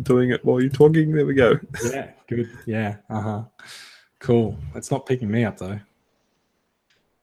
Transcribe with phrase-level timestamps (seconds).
[0.00, 1.12] doing it while you're talking.
[1.12, 1.58] There we go.
[1.84, 2.48] Yeah, good.
[2.66, 3.42] Yeah, uh huh.
[4.18, 4.56] Cool.
[4.74, 5.78] It's not picking me up though.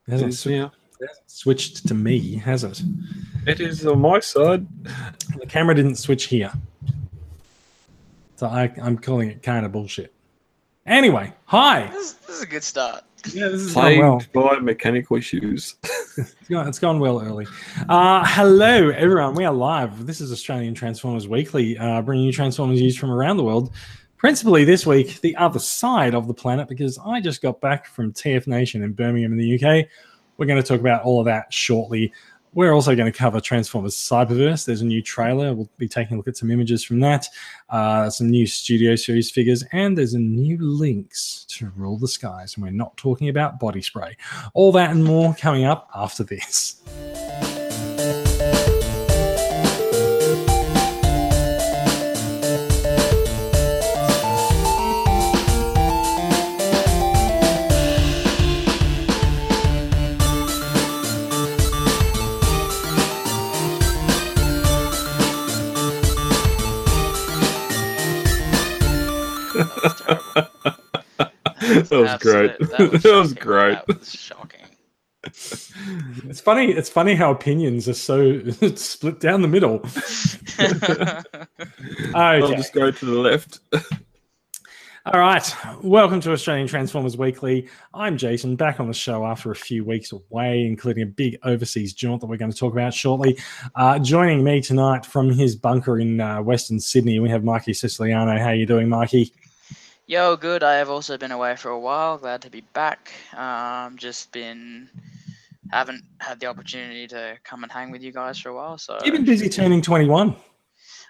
[0.07, 0.65] It hasn't, sw- Yeah.
[0.99, 2.81] it hasn't switched to me, has it?
[3.47, 4.67] It is on my side.
[5.39, 6.51] The camera didn't switch here.
[8.35, 10.13] So I, I'm calling it kind of bullshit.
[10.85, 11.87] Anyway, hi.
[11.93, 13.03] This, this is a good start.
[13.27, 14.49] Yeah, this is going Plagued well.
[14.49, 15.75] by mechanical issues.
[16.17, 17.47] It's gone, it's gone well early.
[17.87, 19.35] Uh, hello, everyone.
[19.35, 20.05] We are live.
[20.05, 23.71] This is Australian Transformers Weekly, uh, bringing you Transformers news from around the world.
[24.17, 28.13] Principally this week, the other side of the planet, because I just got back from
[28.13, 29.87] TF Nation in Birmingham in the UK.
[30.37, 32.11] We're going to talk about all of that shortly.
[32.53, 34.65] We're also going to cover Transformers Cyberverse.
[34.65, 35.53] There's a new trailer.
[35.53, 37.27] We'll be taking a look at some images from that,
[37.69, 42.55] uh, some new Studio Series figures, and there's a new Lynx to rule the skies.
[42.55, 44.17] And we're not talking about body spray.
[44.53, 46.81] All that and more coming up after this.
[69.83, 70.23] Was terrible.
[71.59, 72.51] That was great.
[72.61, 73.73] Absolute- That was great.
[73.87, 74.55] That was shocking.
[75.25, 76.71] It's funny.
[76.71, 78.41] It's funny how opinions are so
[78.75, 79.81] split down the middle.
[82.15, 83.59] I'll just go to the left.
[85.05, 85.55] All right.
[85.81, 87.67] Welcome to Australian Transformers Weekly.
[87.93, 91.93] I'm Jason, back on the show after a few weeks away, including a big overseas
[91.93, 93.37] jaunt that we're going to talk about shortly.
[93.75, 98.37] Uh, joining me tonight from his bunker in uh, Western Sydney, we have Mikey Siciliano.
[98.37, 99.33] How you doing, Mikey?
[100.09, 100.63] Yo, good.
[100.63, 102.17] I have also been away for a while.
[102.17, 103.11] Glad to be back.
[103.37, 104.89] Um, just been
[105.71, 108.79] haven't had the opportunity to come and hang with you guys for a while.
[108.79, 110.35] So You've been busy turning 21.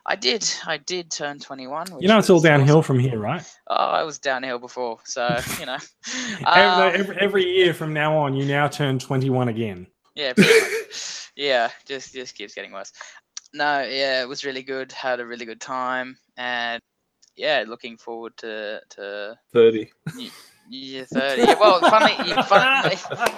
[0.06, 0.46] I did.
[0.66, 2.02] I did turn 21.
[2.02, 2.98] You know, it's all downhill awesome.
[2.98, 3.42] from here, right?
[3.68, 5.78] Oh, I was downhill before, so you know.
[6.46, 9.88] every, Um, every, every year from now on, you now turn 21 again.
[10.14, 10.34] Yeah,
[11.38, 12.92] yeah, just just keeps getting worse.
[13.54, 14.92] No, yeah, it was really good.
[14.92, 16.82] Had a really good time, and
[17.40, 19.90] yeah, looking forward to to 30.
[20.72, 21.46] Yeah, thirty.
[21.60, 22.96] Well, funny, you, funny,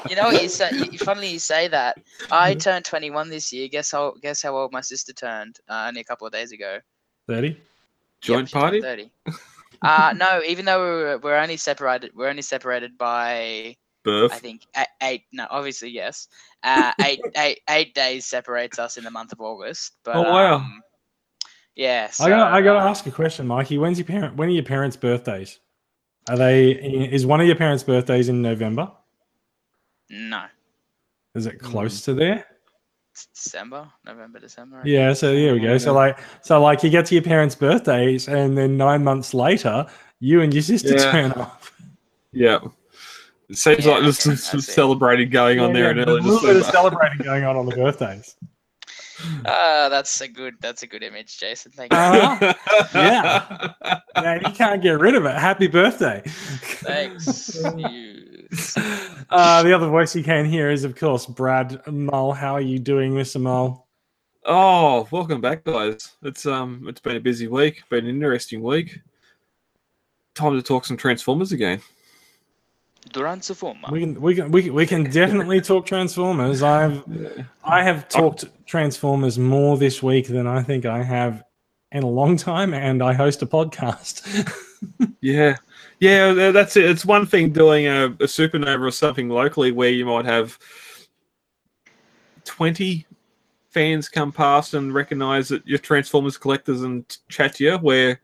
[0.10, 0.70] you know what you say.
[0.74, 1.98] You, funnily you say that.
[2.30, 3.70] I turned twenty one this year.
[3.70, 6.80] Guess how guess how old my sister turned uh, only a couple of days ago.
[7.28, 7.56] 30?
[8.20, 8.82] Joint turned party?
[8.82, 9.12] Thirty.
[9.82, 14.34] Uh, no, even though we're, we're only separated, we're only separated by Birth.
[14.34, 16.28] I think eight, eight no, obviously yes.
[16.64, 19.94] Uh, eight, eight, eight days separates us in the month of August.
[20.04, 20.56] But, Oh, wow.
[20.56, 20.82] um,
[21.76, 22.10] yeah.
[22.10, 23.78] So, I got I got to ask a question, Mikey.
[23.78, 24.36] When's your parent?
[24.36, 25.60] When are your parents' birthdays?
[26.30, 26.72] Are they?
[26.72, 28.92] Is one of your parents' birthdays in November?
[30.10, 30.44] No,
[31.36, 31.66] Is it hmm.
[31.68, 32.46] close to there?
[33.12, 34.82] it's December, November, December.
[34.84, 35.14] I Yeah.
[35.14, 35.78] So there we go.
[35.78, 39.86] So like, so like, you get to your parents' birthdays, and then nine months later,
[40.20, 41.12] you and your sister Yeah.
[41.12, 41.64] turn up.
[42.32, 42.60] Yeah.
[43.50, 46.24] It seems Yeah, like there's okay, some celebrating going on there in Yeah, early a
[46.24, 48.36] little bit of celebrating going on on the birthdays.
[49.46, 50.56] Uh, that's a good.
[50.62, 51.72] That's a good image, Jason.
[51.72, 51.98] Thank you.
[52.00, 52.54] Uh,
[52.94, 53.74] Yeah.
[54.16, 55.36] Yeah, you can't get rid of it.
[55.36, 56.22] Happy birthday.
[56.26, 57.56] Thanks.
[57.78, 58.48] You-
[59.32, 62.34] Uh, the other voice you can hear is, of course, Brad Mull.
[62.34, 63.40] How are you doing, Mr.
[63.40, 63.88] Mull?
[64.44, 66.12] Oh, welcome back, guys.
[66.24, 69.00] It's um, it's been a busy week, been an interesting week.
[70.36, 71.82] Time to talk some Transformers again.
[73.14, 73.92] Durant Sufuma.
[73.92, 76.62] We can we can we, can- we can definitely talk Transformers.
[76.64, 77.04] I've
[77.64, 81.44] I have talked Transformers more this week than I think I have
[81.92, 84.26] in a long time, and I host a podcast.
[85.20, 85.58] Yeah,
[86.00, 86.86] yeah, uh, that's it.
[86.86, 90.58] It's one thing doing a, a supernova or something locally where you might have
[92.46, 93.06] twenty
[93.70, 97.78] fans come past and recognize that you're Transformers collectors and chat to you.
[97.78, 98.20] Where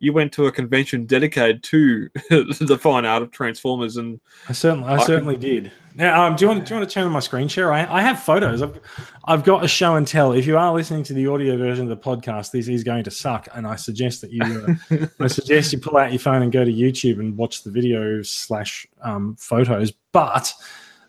[0.00, 4.18] you went to a convention dedicated to the fine art of Transformers, and
[4.48, 5.70] I certainly I can- certainly did.
[5.96, 7.72] Now, um, do you want do you want to turn on my screen share?
[7.72, 8.62] I, I have photos.
[8.62, 8.78] I've
[9.24, 10.32] I've got a show and tell.
[10.32, 13.10] If you are listening to the audio version of the podcast, this is going to
[13.10, 14.42] suck, and I suggest that you
[14.90, 17.70] uh, I suggest you pull out your phone and go to YouTube and watch the
[17.72, 19.92] video slash um, photos.
[20.12, 20.54] But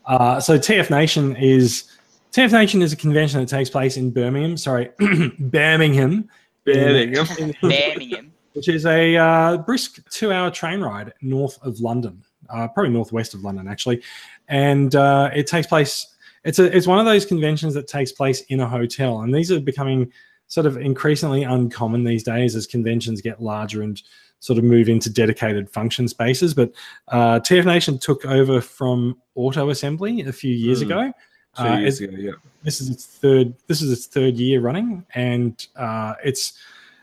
[0.08, 1.84] uh, so TF Nation is
[2.32, 4.58] TF Nation is a convention that takes place in Birmingham.
[4.58, 4.90] Sorry,
[5.40, 6.28] Birmingham.
[6.66, 7.54] Birmingham.
[7.62, 8.34] Birmingham.
[8.54, 13.44] Which is a uh, brisk two-hour train ride north of London, uh, probably northwest of
[13.44, 14.02] London actually,
[14.48, 16.08] and uh, it takes place.
[16.44, 19.52] It's a it's one of those conventions that takes place in a hotel, and these
[19.52, 20.12] are becoming
[20.48, 24.02] sort of increasingly uncommon these days as conventions get larger and
[24.40, 26.54] sort of move into dedicated function spaces.
[26.54, 26.74] But
[27.10, 30.86] uh, TF Nation took over from Auto Assembly a few years Hmm.
[30.92, 31.14] ago.
[31.58, 32.32] Two Uh, years ago, yeah.
[32.64, 36.54] this is its third this is its third year running and uh, it's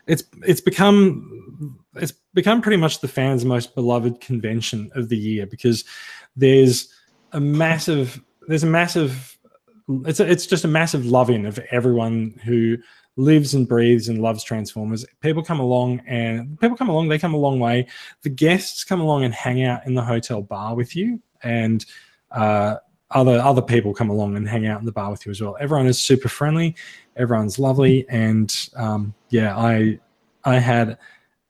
[0.09, 5.45] it's it's become it's become pretty much the fans' most beloved convention of the year
[5.45, 5.85] because
[6.35, 6.91] there's
[7.31, 9.37] a massive there's a massive
[10.05, 12.77] it's a, it's just a massive love in of everyone who
[13.17, 15.05] lives and breathes and loves Transformers.
[15.21, 17.87] People come along and people come along, they come a long way.
[18.23, 21.85] The guests come along and hang out in the hotel bar with you, and
[22.31, 22.77] uh,
[23.11, 25.57] other other people come along and hang out in the bar with you as well.
[25.59, 26.75] Everyone is super friendly,
[27.15, 29.99] everyone's lovely, and um, yeah, I
[30.45, 30.97] I had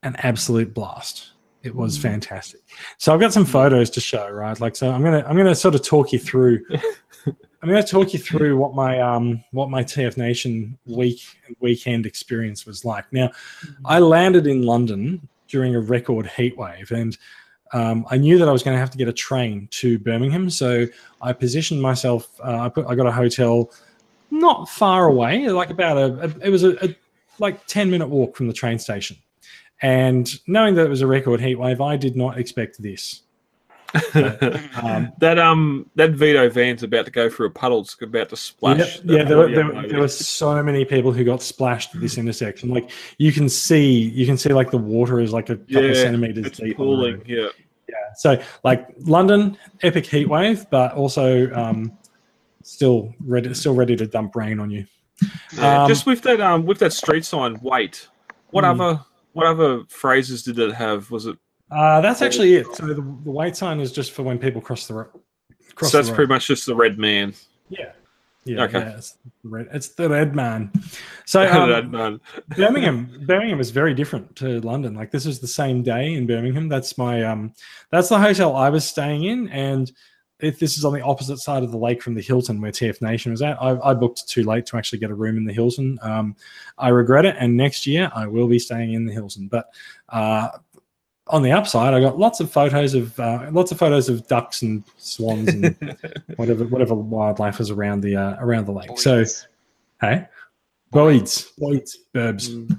[0.03, 1.31] an absolute blast.
[1.61, 2.03] It was Mm.
[2.03, 2.61] fantastic.
[2.97, 4.57] So I've got some photos to show, right?
[4.61, 6.63] Like, so I'm gonna I'm gonna sort of talk you through.
[7.61, 11.21] I'm to talk you through what my um what my TF Nation week
[11.59, 13.11] weekend experience was like.
[13.11, 13.31] Now,
[13.83, 17.17] I landed in London during a record heat wave, and
[17.74, 20.50] um, I knew that I was going to have to get a train to Birmingham.
[20.50, 20.88] So
[21.21, 22.30] I positioned myself.
[22.44, 23.71] Uh, I put I got a hotel
[24.31, 26.95] not far away, like about a, a it was a, a
[27.39, 29.18] like ten minute walk from the train station.
[29.81, 33.21] And knowing that it was a record heat wave, I did not expect this.
[34.81, 37.81] Um, that um that Vito van's about to go through a puddle.
[37.81, 38.97] It's about to splash.
[39.03, 42.18] Yeah, yeah there, were, there, there were so many people who got splashed at this
[42.18, 42.69] intersection.
[42.69, 45.95] Like you can see, you can see like the water is like a couple of
[45.95, 46.77] Yeah, centimeters it's deep.
[46.77, 47.24] pooling.
[47.25, 47.47] Yeah.
[47.89, 47.95] Yeah.
[48.18, 51.97] So like London, epic heat wave, but also um,
[52.63, 54.85] still ready, still ready to dump rain on you.
[55.53, 58.07] Yeah, Um, just with that um with that street sign, wait.
[58.51, 58.81] What Hmm.
[58.81, 59.00] other
[59.33, 61.12] what other phrases did it have?
[61.12, 61.38] Was it
[61.71, 62.68] Uh, that's actually it.
[62.75, 63.01] So the, the
[63.31, 65.10] white sign is just for when people cross the road.
[65.75, 67.33] Cross so that's pretty much just the red man.
[67.69, 67.92] yeah.
[68.45, 68.80] Yeah, Okay.
[68.80, 69.68] yeah, it's the red.
[69.71, 70.71] It's the red man.
[71.25, 72.19] So um, That man.
[72.56, 74.95] Birmingham, Birmingham is very different to London.
[74.95, 76.69] Like this is the same day in Birmingham.
[76.69, 77.54] That's my um,
[77.92, 79.92] that's the hotel I was staying in, and
[80.39, 83.01] if this is on the opposite side of the lake from the Hilton where TF
[83.01, 85.51] Nation was at, I, I booked too late to actually get a room in the
[85.54, 86.00] Hilton.
[86.01, 86.33] Um,
[86.77, 89.50] I regret it, and next year I will be staying in the Hilton.
[89.50, 89.69] But
[90.07, 90.48] uh,
[91.30, 94.62] on the upside, I got lots of photos of uh, lots of photos of ducks
[94.64, 95.76] and swans and
[96.38, 98.98] whatever whatever wildlife is around the uh, around the lake.
[98.98, 99.24] So
[100.02, 100.28] hey,
[100.92, 102.50] boids, boids, burbs.
[102.50, 102.78] Mm.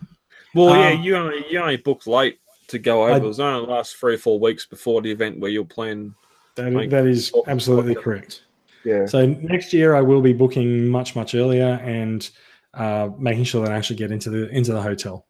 [0.54, 2.38] Well, yeah, Um, you only you only booked late
[2.68, 3.12] to go over.
[3.12, 5.64] I- it was only the last three or four weeks before the event where you'll
[5.64, 6.14] plan.
[6.56, 8.42] That, Like- that is absolutely correct.
[8.84, 9.06] Yeah.
[9.06, 12.28] So next year I will be booking much much earlier and
[12.74, 15.26] uh, making sure that I actually get into the into the hotel.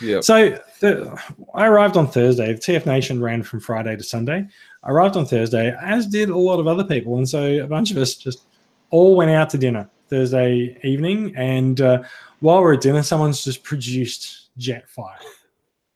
[0.00, 0.20] Yeah.
[0.20, 1.18] So the,
[1.54, 2.52] I arrived on Thursday.
[2.52, 4.46] The TF Nation ran from Friday to Sunday.
[4.82, 7.90] I arrived on Thursday, as did a lot of other people, and so a bunch
[7.90, 8.44] of us just
[8.90, 11.34] all went out to dinner Thursday evening.
[11.36, 12.02] And uh,
[12.40, 15.16] while we're at dinner, someone's just produced Jetfire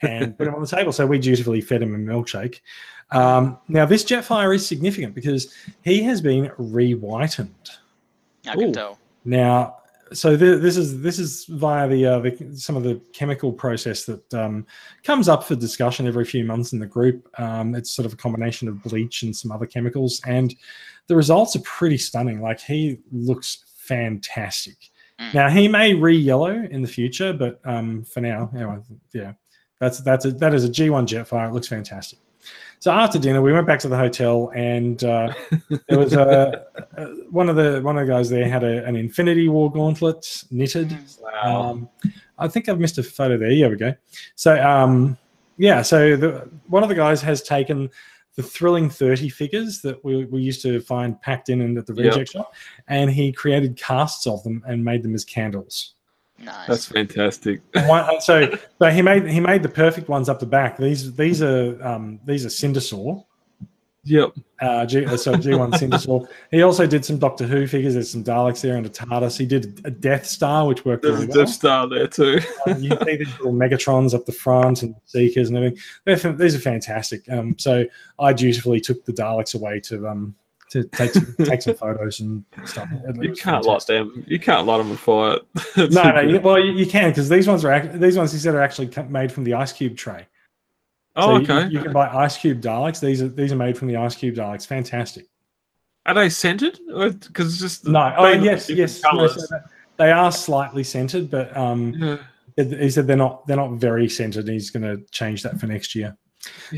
[0.02, 0.92] and put him on the table.
[0.92, 2.60] So we dutifully fed him a milkshake.
[3.10, 7.70] Um, now this Jetfire is significant because he has been re-whitened.
[8.46, 8.72] I can Ooh.
[8.72, 8.98] tell.
[9.24, 9.78] Now,
[10.12, 14.04] so th- this is this is via the, uh, the some of the chemical process
[14.04, 14.66] that um,
[15.02, 17.28] comes up for discussion every few months in the group.
[17.38, 20.54] Um, it's sort of a combination of bleach and some other chemicals, and
[21.08, 22.40] the results are pretty stunning.
[22.40, 24.76] Like he looks fantastic.
[25.20, 25.34] Mm.
[25.34, 28.78] Now he may re-yellow in the future, but um, for now, anyway,
[29.12, 29.32] yeah,
[29.80, 31.48] that's that's a, that is a G1 Jetfire.
[31.48, 32.18] It looks fantastic.
[32.78, 35.32] So after dinner, we went back to the hotel, and uh,
[35.88, 36.64] there was a,
[36.96, 40.44] a one of the one of the guys there had a, an Infinity War gauntlet
[40.50, 40.90] knitted.
[40.90, 41.22] Mm.
[41.22, 41.62] Wow.
[41.70, 41.88] Um,
[42.38, 43.50] I think I've missed a photo there.
[43.50, 43.94] Yeah, we go.
[44.34, 45.16] So um,
[45.58, 47.90] yeah, so the, one of the guys has taken
[48.36, 51.94] the thrilling 30 figures that we, we used to find packed in and at the
[51.94, 52.04] Yep.
[52.04, 52.54] reject shop,
[52.86, 55.94] and he created casts of them and made them as candles.
[56.38, 56.68] Nice.
[56.68, 57.60] That's fantastic.
[57.86, 60.76] One- so, so he made he made the perfect ones up the back.
[60.76, 63.24] These these are um, these are Cindersaur.
[64.04, 64.34] Yep.
[64.60, 66.28] Uh, G, uh, so G1 Cindersaur.
[66.52, 67.94] He also did some Doctor Who figures.
[67.94, 69.36] There's some Daleks there and a TARDIS.
[69.36, 71.44] He did a Death Star, which worked There's really a well.
[71.44, 72.38] Death Star there too.
[72.68, 75.78] Um, you see these little Megatrons up the front and Seekers and everything.
[76.04, 77.28] They're, these are fantastic.
[77.30, 77.84] Um, so
[78.20, 80.36] I dutifully took the Daleks away to um
[80.70, 82.88] to take some, take some photos and stuff.
[82.92, 84.24] It You can't light them.
[84.26, 85.38] You can't light them on fire.
[85.76, 86.20] No, no.
[86.20, 88.62] You, well, you, you can because these ones are act- these ones he said are
[88.62, 90.26] actually made from the Ice Cube tray.
[91.14, 91.72] Oh, So you- okay.
[91.72, 93.00] You, can buy Ice Cube Daleks.
[93.00, 94.66] These are these are made from the Ice Cube Daleks.
[94.66, 95.26] Fantastic.
[96.04, 96.78] Are they scented?
[96.86, 98.14] Because just No.
[98.16, 99.02] Oh yes, yes.
[99.02, 99.48] No, colours.
[99.48, 99.56] so
[99.96, 102.18] they are slightly scented, but um, Yeah.
[102.56, 104.46] he said they're not they're not very scented.
[104.48, 106.16] He's going to change that for next year.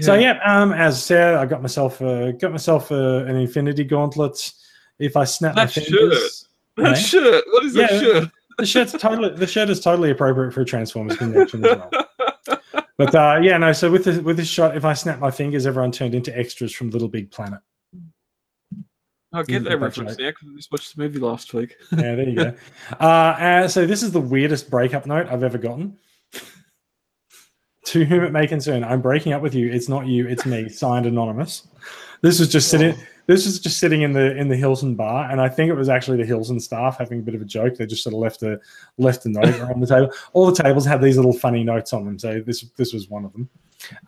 [0.01, 3.85] So yeah, um, as I said, I got myself uh, got myself uh, an Infinity
[3.85, 4.53] Gauntlet.
[4.99, 6.95] If I snap my That fingers, That Yeah.
[6.95, 7.45] shirt.
[7.51, 8.31] What is that shirt?
[8.59, 11.91] the shirt's totally the shirt is totally appropriate for a Transformers convention as well.
[12.99, 13.73] But uh, yeah, no.
[13.73, 16.73] So with this with this shot, if I snap my fingers, everyone turned into extras
[16.75, 17.61] from Little Big Planet.
[19.33, 20.19] I get Yeah, that that's reference right.
[20.25, 21.77] now because I just watched the movie last week.
[21.93, 22.53] Yeah, there you go.
[23.01, 25.97] Uh, uh, so this is the weirdest breakup note I've ever gotten.
[27.89, 29.71] To whom it may concern, I'm breaking up with you.
[29.71, 30.69] It's not you, it's me.
[30.69, 31.67] Signed anonymous.
[32.21, 32.95] This was just sitting.
[33.27, 35.89] This was just sitting in the in the Hilton bar, and I think it was
[35.89, 37.77] actually the Hilton staff having a bit of a joke.
[37.77, 38.59] They just sort of left a
[38.97, 40.13] left a note on the table.
[40.33, 43.25] All the tables had these little funny notes on them, so this this was one
[43.25, 43.49] of them.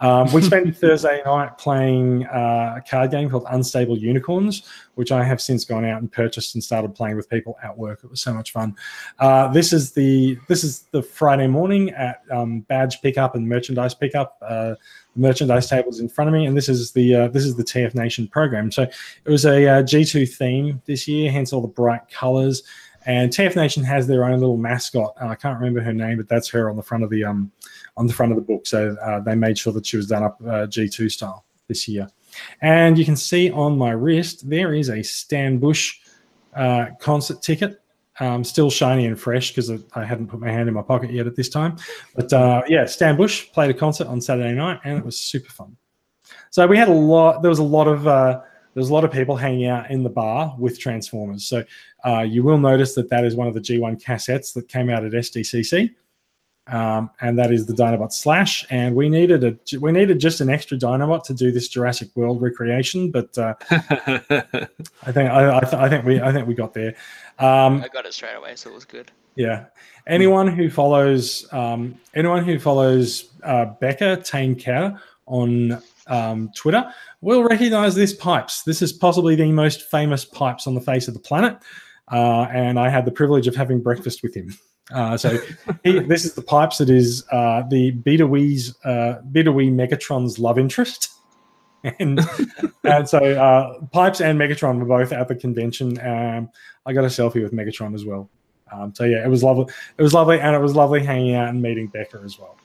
[0.01, 4.63] Um, we spent Thursday night playing uh, a card game called Unstable Unicorns,
[4.95, 8.01] which I have since gone out and purchased and started playing with people at work.
[8.03, 8.75] It was so much fun.
[9.19, 13.95] Uh, this is the this is the Friday morning at um, badge pickup and merchandise
[13.95, 14.39] pickup.
[14.43, 14.75] Uh,
[15.15, 17.65] the merchandise tables in front of me, and this is the uh, this is the
[17.65, 18.71] TF Nation program.
[18.71, 22.63] So it was a uh, G2 theme this year, hence all the bright colors.
[23.07, 25.15] And TF Nation has their own little mascot.
[25.21, 27.51] Uh, I can't remember her name, but that's her on the front of the um,
[27.97, 28.67] on the front of the book.
[28.67, 32.09] So uh, they made sure that she was done up uh, G2 style this year.
[32.63, 35.99] And you can see on my wrist there is a Stan Bush
[36.55, 37.81] uh, concert ticket.
[38.19, 41.27] Um, still shiny and fresh because I hadn't put my hand in my pocket yet
[41.27, 41.79] at this time.
[42.15, 45.49] But uh, yeah, Stan Bush played a concert on Saturday night and it was super
[45.51, 45.75] fun.
[46.51, 47.41] So we had a lot.
[47.41, 48.43] There was a lot of uh,
[48.75, 51.47] there was a lot of people hanging out in the bar with Transformers.
[51.47, 51.65] So
[52.05, 55.05] uh, you will notice that that is one of the G1 cassettes that came out
[55.05, 55.95] at SDCC.
[56.67, 58.65] Um, and that is the Dinobot Slash.
[58.71, 62.41] And we needed a we needed just an extra Dinobot to do this Jurassic World
[62.41, 66.75] recreation, but uh, I think I, I, th- I, think we I think we got
[66.75, 66.95] there.
[67.39, 69.11] Um, I got it straight away, so it was good.
[69.35, 69.67] Yeah.
[70.07, 77.43] Anyone who follows um, anyone who follows uh, Becca Tane Care on um, Twitter will
[77.43, 78.63] recognize this pipes.
[78.63, 81.59] This is possibly the most famous pipes on the face of the planet.
[82.13, 84.57] Uh, and I had the privilege of having breakfast with him.
[84.93, 85.39] Uh, so
[85.85, 87.93] he, this is the pipes that is uh, the
[88.25, 91.11] Wee's uh, Wee Megatron's love interest.
[91.99, 92.21] And,
[92.85, 95.99] and so uh, Pipes and Megatron were both at the convention.
[96.07, 96.51] Um,
[96.85, 98.29] I got a selfie with Megatron as well.
[98.71, 99.73] Um, so yeah, it was lovely.
[99.97, 102.59] It was lovely, and it was lovely hanging out and meeting Becca as well.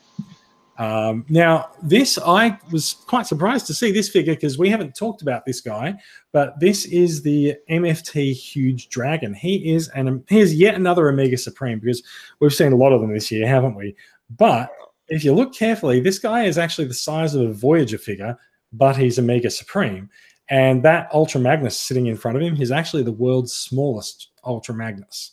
[0.78, 5.22] Um, now, this I was quite surprised to see this figure because we haven't talked
[5.22, 5.96] about this guy,
[6.34, 9.34] but this is the MFT Huge Dragon.
[9.34, 12.04] He is an he is yet another Omega Supreme because
[12.40, 13.96] we've seen a lot of them this year, haven't we?
[14.38, 14.70] But
[15.08, 18.38] if you look carefully, this guy is actually the size of a Voyager figure,
[18.74, 20.10] but he's Omega Supreme.
[20.50, 24.76] And that Ultra Magnus sitting in front of him is actually the world's smallest Ultra
[24.76, 25.32] Magnus.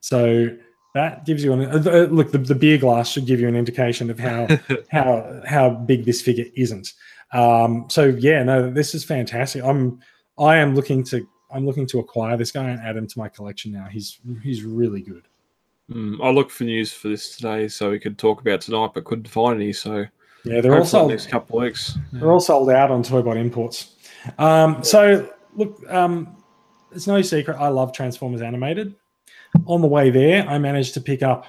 [0.00, 0.56] So
[0.96, 2.32] that gives you an uh, uh, look.
[2.32, 4.48] The, the, beer glass should give you an indication of how
[4.90, 6.94] how how big this figure isn't.
[7.32, 9.62] Um, so yeah, no, this is fantastic.
[9.62, 10.00] I'm
[10.38, 13.28] I am looking to I'm looking to acquire this guy and add him to my
[13.28, 13.86] collection now.
[13.90, 15.28] He's he's really good.
[15.90, 19.04] Mm, I looked for news for this today so we could talk about tonight, but
[19.04, 19.74] couldn't find any.
[19.74, 20.06] So
[20.44, 21.98] yeah, they're all sold next couple weeks.
[22.12, 23.96] They're all sold out on Toybot imports.
[24.38, 26.42] Um, so look, um,
[26.90, 28.94] it's no secret I love Transformers animated
[29.66, 31.46] on the way there, I managed to pick up,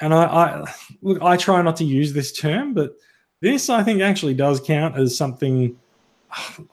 [0.00, 2.96] and I, I look, I try not to use this term, but
[3.40, 5.78] this I think actually does count as something.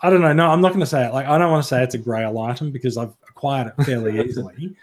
[0.01, 0.33] I don't know.
[0.33, 1.13] No, I'm not going to say it.
[1.13, 4.19] Like I don't want to say it's a grail item because I've acquired it fairly
[4.25, 4.75] easily,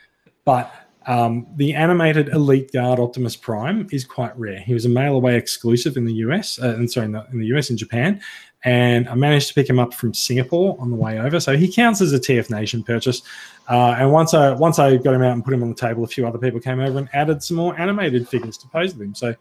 [0.44, 0.72] but
[1.06, 4.60] um, the animated Elite Guard Optimus Prime is quite rare.
[4.60, 7.38] He was a mail away exclusive in the US, uh, and sorry, in the, in
[7.38, 8.20] the US and Japan,
[8.64, 11.38] and I managed to pick him up from Singapore on the way over.
[11.38, 13.22] So he counts as a TF Nation purchase.
[13.68, 16.02] Uh, and once I once I got him out and put him on the table,
[16.02, 19.06] a few other people came over and added some more animated figures to pose with
[19.06, 19.14] him.
[19.14, 19.34] So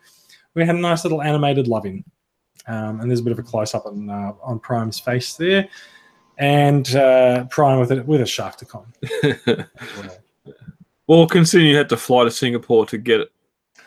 [0.53, 2.03] we had a nice little animated loving.
[2.67, 5.67] Um, and there's a bit of a close up on uh, on Prime's face there,
[6.37, 8.85] and uh, Prime with a, with a Sharkticon.
[11.07, 13.29] well, considering you had to fly to Singapore to get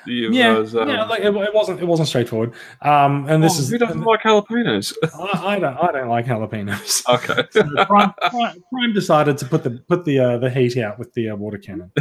[0.06, 2.52] it yeah, was, um, yeah, like it, it, wasn't it wasn't straightforward.
[2.82, 4.94] Um, and this oh, is who doesn't like jalapenos?
[5.18, 7.04] I, I, don't I don't like jalapenos.
[7.16, 7.46] Okay.
[7.50, 11.12] so Prime, Prime, Prime, decided to put the put the uh, the heat out with
[11.14, 11.92] the uh, water cannon.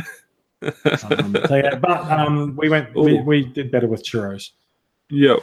[0.61, 4.51] um, so yeah, but um, we went we, we, did better with churros.
[5.09, 5.39] Yep.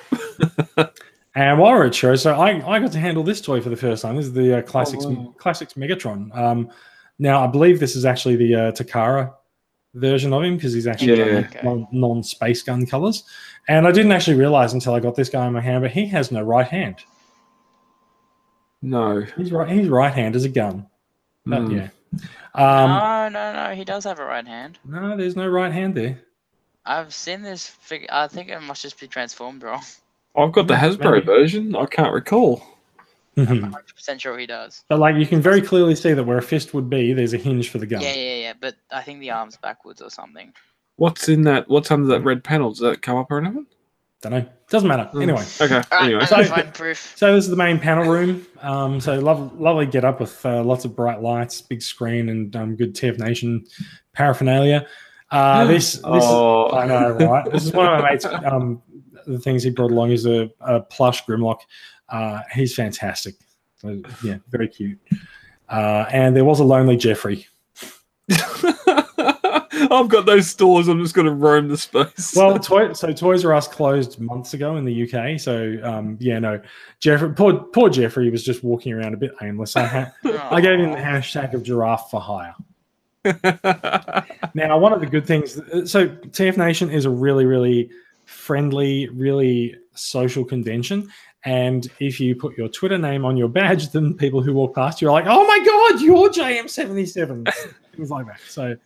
[1.35, 3.77] and while we're at churros, so I, I got to handle this toy for the
[3.77, 4.17] first time.
[4.17, 5.35] This is the uh, classics oh, wow.
[5.39, 6.37] classics Megatron.
[6.37, 6.71] Um,
[7.19, 9.33] now I believe this is actually the uh, Takara
[9.95, 11.87] version of him because he's actually yeah, okay.
[11.93, 13.25] non space gun colors.
[13.69, 16.07] And I didn't actually realize until I got this guy in my hand, but he
[16.07, 16.97] has no right hand.
[18.83, 19.71] No, he's right.
[19.71, 20.89] He's right hand as a gun.
[21.47, 21.77] But mm.
[21.77, 21.89] yeah.
[22.55, 23.75] Um, no, no, no.
[23.75, 24.79] He does have a right hand.
[24.85, 26.21] No, there's no right hand there.
[26.85, 28.09] I've seen this figure.
[28.11, 29.83] I think it must just be transformed wrong.
[30.37, 31.27] I've got the Hasbro Maybe.
[31.27, 31.77] version.
[31.77, 32.63] I can't recall.
[33.37, 34.85] I'm 100 percent sure he does.
[34.89, 37.39] But like you can very clearly see that where a fist would be, there's a
[37.39, 38.03] hinge for the gun.
[38.03, 38.53] Yeah, yeah, yeah.
[38.61, 40.53] But I think the arm's backwards or something.
[40.97, 41.69] What's in that?
[41.69, 42.71] What's under that red panel?
[42.71, 43.67] Does that come up or anything?
[44.23, 44.47] Don't know.
[44.69, 45.11] Doesn't matter.
[45.13, 45.23] Mm.
[45.23, 45.45] Anyway.
[45.61, 45.83] Okay.
[45.91, 46.25] Anyway.
[46.27, 47.13] So, proof.
[47.17, 48.47] so this is the main panel room.
[48.61, 52.55] Um, so love, lovely get up with uh, lots of bright lights, big screen, and
[52.55, 53.67] um, good TF Nation
[54.13, 54.87] paraphernalia.
[55.33, 56.69] Uh, this, this oh.
[56.69, 57.51] is, I know, right?
[57.51, 58.25] This is one of my mates.
[58.45, 58.83] Um,
[59.27, 61.61] the things he brought along is a, a plush Grimlock.
[62.13, 63.35] Uh, he's fantastic.
[63.77, 64.99] So, yeah, very cute.
[65.69, 67.47] Uh, and there was a lonely Geoffrey.
[69.91, 70.89] I've got those stores.
[70.89, 72.35] I'm just going to roam the space.
[72.37, 75.41] Well, toy, so Toys R Us closed months ago in the UK.
[75.41, 76.61] So um, yeah, no,
[77.01, 79.77] Geoffrey, poor poor Geoffrey was just walking around a bit aimless.
[79.77, 80.13] I, ha-
[80.51, 82.55] I gave him the hashtag of giraffe for hire.
[84.55, 85.55] Now, one of the good things,
[85.91, 87.89] so TF Nation is a really, really
[88.27, 91.11] friendly, really social convention.
[91.45, 95.03] And if you put your Twitter name on your badge, then people who walk past
[95.03, 97.53] you are like, "Oh my god, you're JM77,"
[97.97, 98.41] things like that.
[98.49, 98.77] So,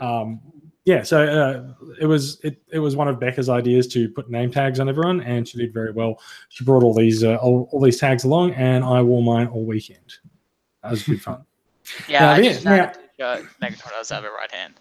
[0.00, 0.38] um,
[0.84, 4.50] yeah, so uh, it was it, it was one of Becca's ideas to put name
[4.50, 6.20] tags on everyone, and she did very well.
[6.50, 9.64] She brought all these uh, all, all these tags along, and I wore mine all
[9.64, 10.18] weekend.
[10.82, 11.44] That was good fun.
[12.08, 14.74] Yeah, Now, I yeah, just now- uh, Megatron does have a right hand.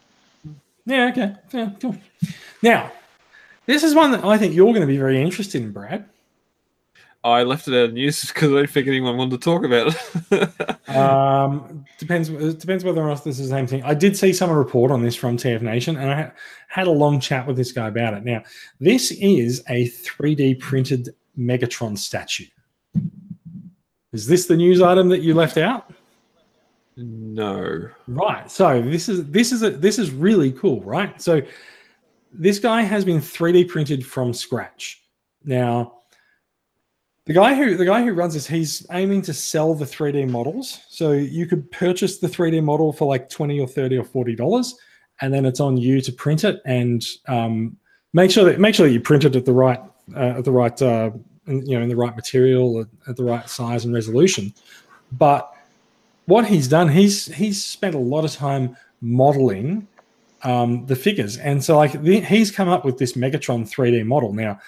[0.86, 1.36] Yeah, okay.
[1.54, 1.96] Yeah, cool.
[2.62, 2.92] Now,
[3.66, 6.06] this is one that I think you're going to be very interested in, Brad.
[7.24, 9.96] I left it out of news because I didn't think anyone wanted to talk about
[10.32, 10.50] it.
[10.94, 12.30] Um, depends.
[12.30, 13.82] It depends whether or not this is the same thing.
[13.84, 16.32] I did see someone report on this from TF Nation, and I
[16.68, 18.24] had a long chat with this guy about it.
[18.24, 18.44] Now,
[18.80, 22.46] this is a 3D printed Megatron statue.
[24.12, 25.92] Is this the news item that you left out?
[26.96, 27.90] no.
[28.08, 28.52] Right.
[28.52, 31.20] So this is this is a, this is really cool, right?
[31.20, 31.42] So
[32.32, 35.02] this guy has been 3D printed from scratch.
[35.44, 36.03] Now,
[37.26, 40.82] the guy who the guy who runs this, he's aiming to sell the 3D models.
[40.90, 44.76] So you could purchase the 3D model for like 20 or 30 or 40 dollars,
[45.22, 47.78] and then it's on you to print it and um,
[48.12, 49.80] make sure that make sure that you print it at the right
[50.16, 51.12] uh, at the right uh,
[51.48, 54.54] you know in the right material at, at the right size and resolution.
[55.14, 55.50] But
[56.26, 59.88] what he's done, he's he's spent a lot of time modeling
[60.44, 64.34] um, the figures, and so like the, he's come up with this Megatron 3D model.
[64.34, 64.60] Now,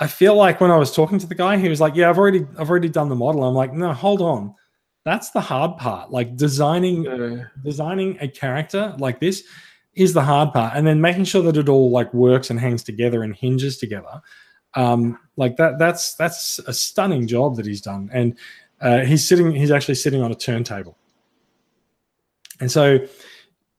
[0.00, 2.18] I feel like when I was talking to the guy, he was like, "Yeah, I've
[2.18, 4.54] already I've already done the model." I'm like, "No, hold on,
[5.04, 6.10] that's the hard part.
[6.10, 9.44] Like designing Uh, designing a character like this
[9.94, 12.82] is the hard part, and then making sure that it all like works and hangs
[12.82, 14.22] together and hinges together.
[14.74, 18.38] Um, like that that's that's a stunning job that he's done, and
[18.80, 20.96] uh, he's sitting he's actually sitting on a turntable,
[22.60, 23.00] and so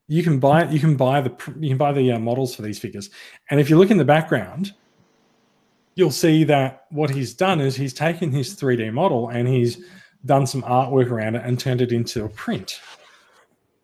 [0.07, 2.77] you can buy you can buy the you can buy the uh, models for these
[2.77, 3.10] figures,
[3.49, 4.73] and if you look in the background.
[5.95, 9.84] You'll see that what he's done is he's taken his 3D model and he's
[10.25, 12.80] done some artwork around it and turned it into a print.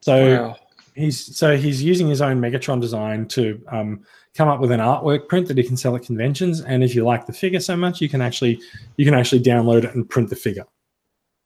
[0.01, 0.55] So wow.
[0.95, 4.01] he's so he's using his own Megatron design to um,
[4.35, 6.61] come up with an artwork print that he can sell at conventions.
[6.61, 8.61] And if you like the figure so much, you can actually
[8.95, 10.65] you can actually download it and print the figure.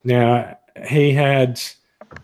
[0.03, 1.59] Now he had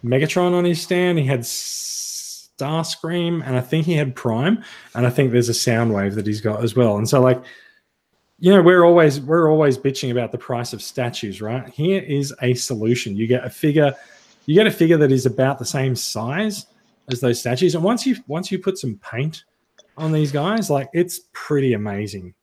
[0.04, 1.17] Megatron on his stand.
[1.17, 6.15] He had Starscream, and I think he had Prime, and I think there's a Soundwave
[6.15, 6.97] that he's got as well.
[6.97, 7.41] And so like
[8.39, 12.34] you know we're always we're always bitching about the price of statues right here is
[12.41, 13.93] a solution you get a figure
[14.45, 16.67] you get a figure that is about the same size
[17.10, 19.43] as those statues and once you once you put some paint
[19.97, 22.34] on these guys like it's pretty amazing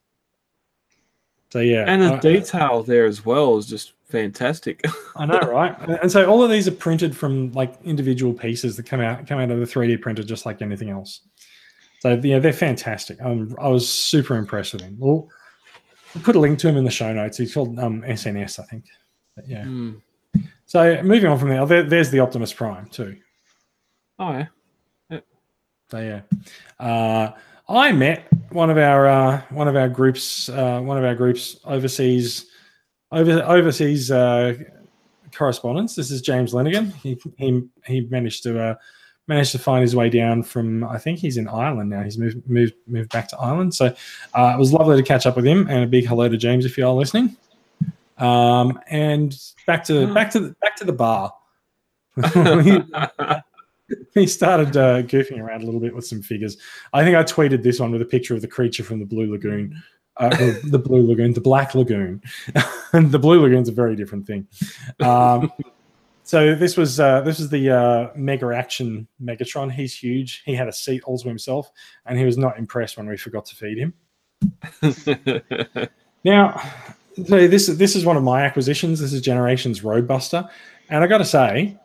[1.50, 4.84] so yeah And the I- detail there as well is just fantastic.
[5.16, 5.76] I know, right?
[6.02, 9.38] And so all of these are printed from like individual pieces that come out come
[9.40, 11.20] out of the 3D printer, just like anything else.
[12.00, 13.20] So yeah, they're fantastic.
[13.22, 15.28] Um, I was super impressed with them We'll,
[16.14, 17.38] we'll put a link to him in the show notes.
[17.38, 18.84] He's called um, SNS, I think.
[19.36, 19.64] But, yeah.
[19.64, 19.92] Hmm.
[20.66, 23.16] So moving on from there, there, there's the Optimus Prime too.
[24.18, 24.46] Oh yeah.
[25.90, 26.22] So yeah,
[26.80, 27.32] uh,
[27.68, 31.58] I met one of our uh, one of our groups uh, one of our groups
[31.64, 32.46] overseas
[33.12, 34.54] over overseas uh,
[35.32, 35.94] correspondents.
[35.94, 36.92] This is James Lenigan.
[36.94, 38.74] He he, he managed to uh,
[39.26, 42.02] managed to find his way down from I think he's in Ireland now.
[42.02, 43.74] He's moved moved moved back to Ireland.
[43.74, 43.94] So
[44.34, 46.64] uh, it was lovely to catch up with him, and a big hello to James
[46.64, 47.36] if you are listening.
[48.18, 51.32] Um, and back to back to the, back to the bar.
[54.14, 56.56] he started uh, goofing around a little bit with some figures.
[56.92, 59.30] I think I tweeted this one with a picture of the creature from the Blue
[59.30, 59.82] Lagoon,
[60.16, 62.22] uh, the, the Blue Lagoon, the Black Lagoon,
[62.92, 64.46] and the Blue Lagoon's a very different thing.
[65.00, 65.52] Um,
[66.24, 69.70] so this was uh, this was the uh, Mega Action Megatron.
[69.70, 70.42] He's huge.
[70.44, 71.70] He had a seat all to himself,
[72.06, 73.94] and he was not impressed when we forgot to feed him.
[76.24, 76.58] Now,
[77.26, 78.98] so this this is one of my acquisitions.
[78.98, 80.48] This is Generations Roadbuster,
[80.88, 81.78] and I got to say,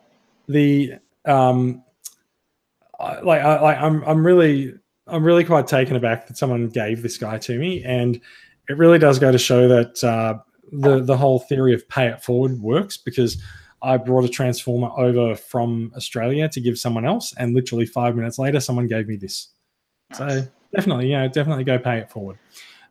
[0.48, 0.94] the
[1.26, 1.84] um,
[2.98, 4.72] I- like I, like I'm I'm really
[5.06, 8.18] I'm really quite taken aback that someone gave this guy to me, and
[8.68, 10.38] it really does go to show that uh,
[10.72, 13.42] the the whole theory of pay it forward works because
[13.82, 18.38] I brought a transformer over from Australia to give someone else, and literally five minutes
[18.38, 19.48] later, someone gave me this.
[20.14, 20.42] So
[20.74, 22.38] definitely, yeah, definitely go pay it forward.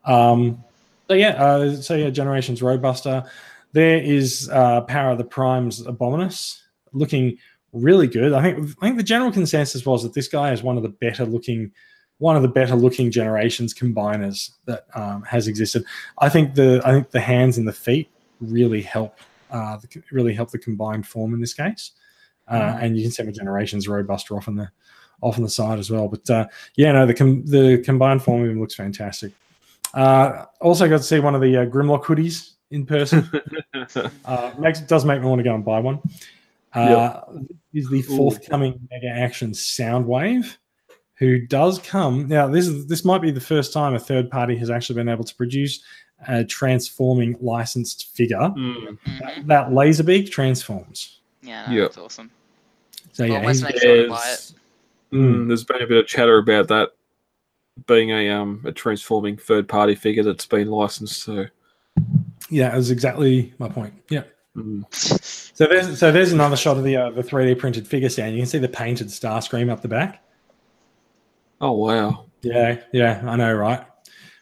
[0.06, 0.64] Um,
[1.10, 3.28] So yeah, uh, so yeah, Generations Roadbuster.
[3.74, 6.62] There is uh, Power of the Primes Abominus,
[6.94, 7.38] looking
[7.74, 8.32] really good.
[8.32, 10.90] I think I think the general consensus was that this guy is one of the
[10.90, 11.72] better looking,
[12.20, 15.84] one of the better looking Generations combiners that um, has existed.
[16.20, 19.16] I think the I think the hands and the feet really help
[19.50, 21.92] uh, the, really help the combined form in this case,
[22.48, 24.70] uh, and you can see my Generations Roadbuster off on the
[25.22, 26.08] off on the side as well.
[26.08, 29.32] But uh, yeah, no, the com- the combined form of him looks fantastic.
[29.94, 33.30] Uh, also got to see one of the uh, Grimlock hoodies in person.
[34.26, 36.00] uh, makes does make me want to go and buy one.
[36.74, 37.22] Uh,
[37.74, 40.58] Is the forthcoming Mega Action Soundwave,
[41.16, 42.48] who does come now.
[42.48, 45.24] This is this might be the first time a third party has actually been able
[45.24, 45.84] to produce
[46.28, 48.38] a transforming licensed figure.
[48.38, 48.98] Mm.
[49.20, 51.20] That, that Laserbeak transforms.
[51.42, 51.84] Yeah, no, Yep.
[51.92, 52.32] that's awesome.
[53.14, 54.52] So yeah, Almost he's- make sure to buy it.
[55.12, 56.90] There's, mm, there's been a bit of chatter about that
[57.88, 61.24] being a um a transforming third party figure that's been licensed.
[61.24, 61.46] So
[62.50, 63.94] yeah, that's exactly my point.
[64.10, 64.24] Yeah.
[64.56, 64.84] mm.
[65.60, 68.34] So there's so there's another shot of the uh, the 3D printed figure stand.
[68.34, 70.24] You can see the painted Starscream up the back.
[71.60, 73.86] oh wow, Yeah, yeah, I know, right?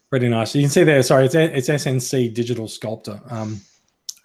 [0.10, 0.56] Pretty nice.
[0.56, 1.04] You can see there.
[1.04, 3.20] Sorry, it's it's SNC Digital Sculptor.
[3.30, 3.60] Um,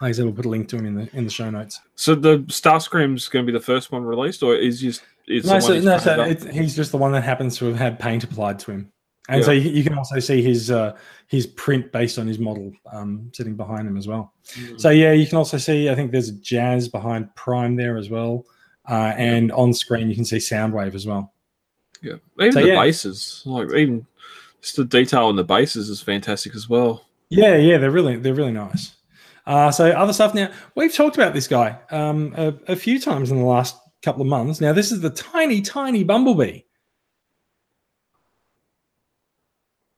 [0.00, 1.80] like I said, we'll put a link to him in the in the show notes.
[1.94, 5.60] so the Starscream's going to be the first one released, or is just is No,
[5.60, 8.58] so, he's no, so he's just the one that happens to have had paint applied
[8.60, 8.92] to him,
[9.28, 10.96] and so you, you can also see his uh,
[11.28, 14.32] his print based on his model um, sitting behind him as well.
[14.54, 14.80] Mm.
[14.80, 15.88] So yeah, you can also see.
[15.88, 18.44] I think there's a Jazz behind Prime there as well,
[18.88, 21.32] uh, and on screen you can see Soundwave as well.
[22.02, 22.82] Yeah, even So, the yeah.
[22.82, 24.04] bases, like even
[24.62, 27.04] just the detail on the bases is fantastic as well.
[27.28, 28.94] Yeah, yeah, they're really they're really nice.
[29.46, 33.30] Uh, so other stuff now we've talked about this guy um, a, a few times
[33.32, 34.60] in the last couple of months.
[34.60, 36.60] Now this is the tiny tiny bumblebee,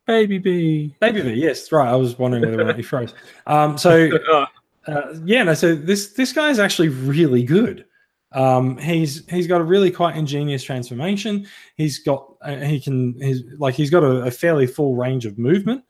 [0.06, 0.94] Baby bee.
[1.00, 1.32] baby bee.
[1.34, 1.88] Yes, right.
[1.88, 3.14] I was wondering whether or not you froze.
[3.46, 4.10] Um, so
[4.86, 5.54] uh, yeah, no.
[5.54, 7.86] So this this guy is actually really good.
[8.34, 11.46] Um, he's he's got a really quite ingenious transformation.
[11.76, 15.38] He's got uh, he can he's like he's got a, a fairly full range of
[15.38, 15.84] movement.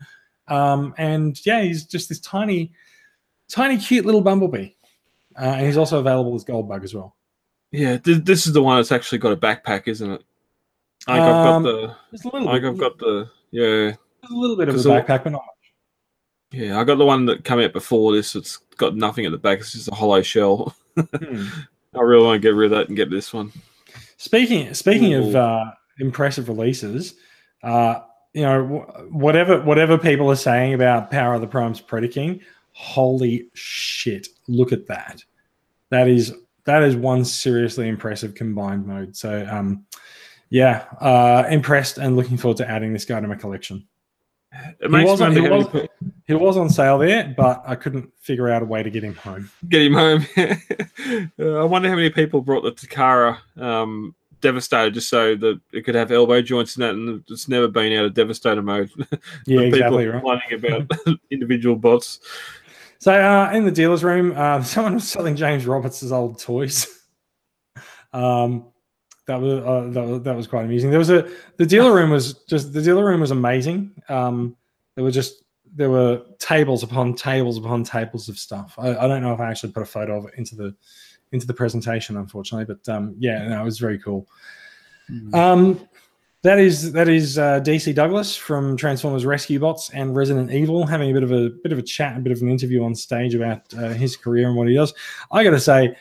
[0.48, 2.72] Um, and yeah, he's just this tiny,
[3.48, 4.70] tiny, cute little bumblebee.
[5.36, 7.16] Uh, and he's also available as Goldbug as well.
[7.72, 10.22] yeah, th- this is the one that's actually got a backpack, isn't it?
[11.08, 11.96] I think I've Um, got the.
[12.32, 13.30] Little, I bit, think I've got the.
[13.50, 13.92] Yeah,
[14.30, 15.72] a little bit of a backpack, but not much.
[16.52, 16.78] yeah.
[16.78, 18.36] I got the one that came out before this.
[18.36, 19.60] It's got nothing at the back.
[19.60, 20.74] It's just a hollow shell.
[20.96, 21.46] Hmm.
[21.96, 23.52] I really want to get rid of that and get this one.
[24.16, 25.64] Speaking speaking of uh,
[25.98, 27.14] impressive releases,
[27.62, 28.00] uh,
[28.32, 32.40] you know whatever whatever people are saying about Power of the Primes Predaking,
[32.72, 34.28] holy shit!
[34.48, 35.22] Look at that.
[35.90, 39.16] That is that is one seriously impressive combined mode.
[39.16, 39.84] So um,
[40.50, 43.86] yeah, uh, impressed and looking forward to adding this guy to my collection.
[44.80, 45.88] It makes was on- he was-
[46.26, 49.14] He was on sale there, but I couldn't figure out a way to get him
[49.14, 49.50] home.
[49.68, 50.26] get him home.
[51.38, 55.82] Uh, I wonder how many people brought the Takara um, Devastator just so that it
[55.84, 58.90] could have elbow joints in that, and it's never been out of Devastator mode.
[59.46, 60.42] Yeah, exactly People right.
[60.42, 62.20] complaining about individual bots.
[62.98, 66.86] So uh, in the dealer's room, uh, someone was selling James Roberts' old toys.
[68.12, 68.66] um,
[69.26, 70.90] that was uh, that was that was quite amusing.
[70.90, 73.92] There was a the dealer room was just the dealer room was amazing.
[74.08, 74.56] Um,
[74.94, 78.74] there were just there were tables upon tables upon tables of stuff.
[78.78, 80.74] I, I don't know if I actually put a photo of it into the
[81.32, 84.28] into the presentation, unfortunately, but um, yeah, no, it was very cool.
[85.32, 85.86] Um,
[86.42, 91.10] that is that is uh, DC Douglas from Transformers Rescue Bots and Resident Evil having
[91.10, 93.34] a bit of a bit of a chat, a bit of an interview on stage
[93.34, 94.92] about uh, his career and what he does.
[95.32, 95.96] I got to say,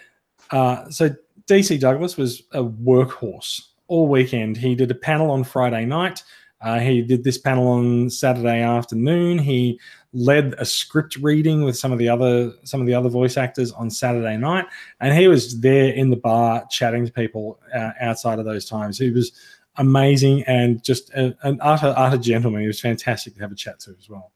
[0.52, 1.16] uh, so
[1.48, 4.58] DC Douglas was a workhorse all weekend.
[4.58, 6.24] He did a panel on Friday night.
[6.62, 9.38] Uh, he did this panel on Saturday afternoon.
[9.38, 9.80] He
[10.14, 13.72] led a script reading with some of the other some of the other voice actors
[13.74, 14.66] on Saturday night,
[15.02, 18.98] and he was there in the bar chatting to people uh, outside of those times.
[18.98, 19.34] He was
[19.76, 22.62] amazing and just a, an utter utter gentleman.
[22.62, 24.32] He was fantastic to have a chat to as well.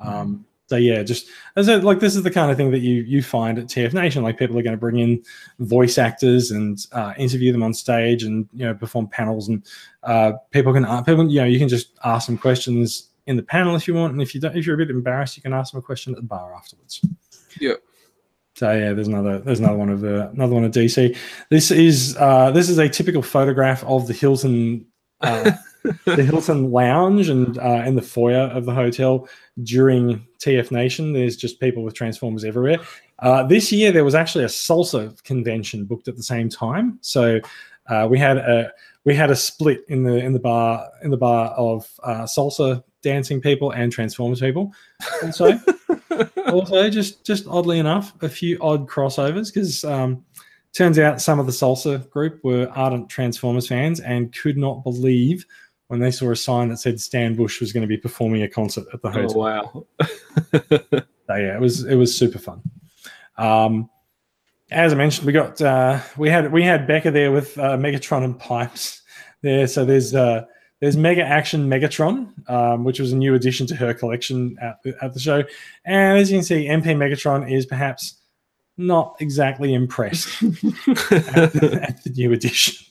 [0.00, 3.02] Um, so yeah, just as a, like this is the kind of thing that you
[3.02, 4.22] you find at TF Nation.
[4.22, 5.24] Like people are going to bring in
[5.60, 9.64] voice actors and uh, interview them on stage and you know perform panels and
[10.02, 13.42] uh, people can uh, people you know you can just ask them questions in the
[13.42, 15.54] panel if you want, and if you don't if you're a bit embarrassed, you can
[15.54, 17.00] ask them a question at the bar afterwards.
[17.58, 17.74] Yeah.
[18.54, 21.16] So yeah, there's another there's another one of uh, another one of DC.
[21.48, 24.84] This is uh, this is a typical photograph of the Hilton
[25.22, 25.52] uh,
[26.04, 29.28] the Hilton Lounge and uh, in the foyer of the hotel
[29.62, 31.12] during TF Nation.
[31.12, 32.78] There's just people with Transformers everywhere.
[33.20, 37.40] Uh, this year there was actually a salsa convention booked at the same time, so
[37.88, 38.72] uh, we had a
[39.04, 42.82] we had a split in the in the bar in the bar of uh, salsa
[43.02, 44.72] dancing people and Transformers people.
[45.22, 45.58] Also,
[46.46, 50.24] also just just oddly enough, a few odd crossovers because um,
[50.72, 55.44] turns out some of the salsa group were ardent Transformers fans and could not believe
[55.88, 58.48] when they saw a sign that said Stan Bush was going to be performing a
[58.48, 59.66] concert at the hotel.
[59.74, 59.86] Oh
[60.52, 61.02] wow.
[61.28, 62.62] So yeah, it was it was super fun.
[63.36, 63.90] Um,
[64.70, 68.24] as I mentioned, we got uh, we had we had Becca there with uh, Megatron
[68.24, 69.02] and pipes
[69.42, 69.66] there.
[69.66, 70.46] So there's uh,
[70.80, 74.96] there's Mega Action Megatron, um, which was a new addition to her collection at the,
[75.02, 75.44] at the show.
[75.84, 78.16] And as you can see, MP Megatron is perhaps
[78.78, 82.86] not exactly impressed at, the, at the new addition.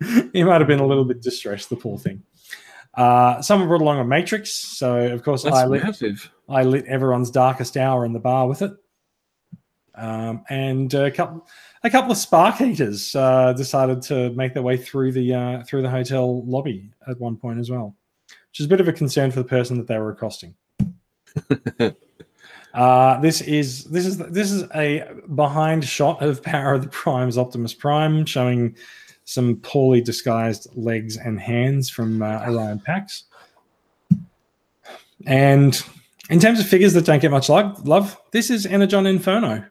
[0.32, 2.22] he might have been a little bit distressed, the poor thing.
[2.94, 6.30] Uh, someone brought along a Matrix, so of course That's I lit, massive.
[6.48, 8.72] I lit everyone's darkest hour in the bar with it.
[9.94, 11.46] Um, and a couple,
[11.82, 15.90] a couple of Sparkeaters uh, decided to make their way through the uh, through the
[15.90, 17.96] hotel lobby at one point as well,
[18.50, 20.54] which is a bit of a concern for the person that they were accosting.
[22.74, 27.38] uh, this is this is this is a behind shot of Power of the Prime's
[27.38, 28.76] Optimus Prime, showing
[29.26, 33.24] some poorly disguised legs and hands from uh, Orion Pax.
[35.26, 35.82] And
[36.30, 39.64] in terms of figures that don't get much love, love this is Energon Inferno.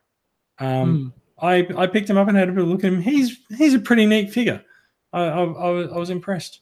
[0.60, 3.02] Um, I I picked him up and had a bit of a look at him.
[3.02, 4.62] He's he's a pretty neat figure.
[5.13, 6.60] I I, I, was, I was impressed.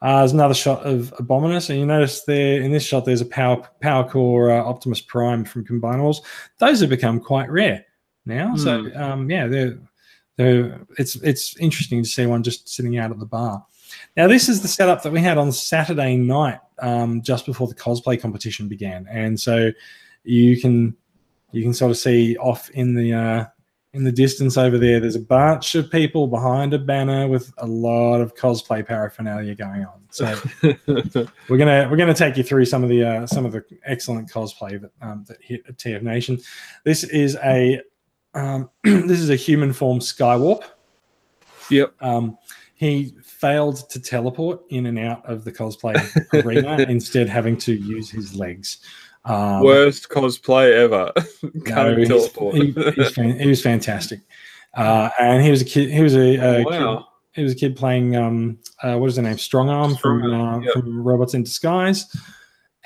[0.00, 3.26] Uh, there's another shot of Abominus, and you notice there in this shot there's a
[3.26, 6.18] power power core uh, Optimus Prime from Combinables.
[6.58, 7.84] Those have become quite rare
[8.24, 8.56] now.
[8.56, 9.78] So um, yeah, they're
[10.36, 13.64] they're it's it's interesting to see one just sitting out at the bar.
[14.16, 17.74] Now this is the setup that we had on Saturday night, um, just before the
[17.74, 19.70] cosplay competition began, and so
[20.24, 20.96] you can
[21.52, 23.44] you can sort of see off in the uh,
[23.94, 25.00] in the distance over there.
[25.00, 29.84] There's a bunch of people behind a banner with a lot of cosplay paraphernalia going
[29.84, 30.00] on.
[30.10, 30.34] So
[31.48, 34.30] we're gonna we're gonna take you through some of the uh, some of the excellent
[34.30, 36.38] cosplay that um, that hit at TF Nation.
[36.84, 37.80] This is a
[38.34, 40.62] um, this is a human form Skywarp.
[41.70, 41.94] yep.
[42.00, 42.38] Um,
[42.74, 45.94] he failed to teleport in and out of the cosplay
[46.44, 48.78] arena, instead having to use his legs.
[49.24, 51.12] Um, Worst cosplay ever.
[51.42, 52.56] no, he's- teleport.
[52.56, 54.20] he, he's fan- he was fantastic,
[54.74, 55.90] uh, and he was a kid.
[55.90, 57.06] He was a, a kid, wow.
[57.32, 59.38] he was a kid playing um, uh, what is the name?
[59.38, 60.72] Strong Arm from Strongarm, uh, yep.
[60.72, 62.06] from Robots in Disguise,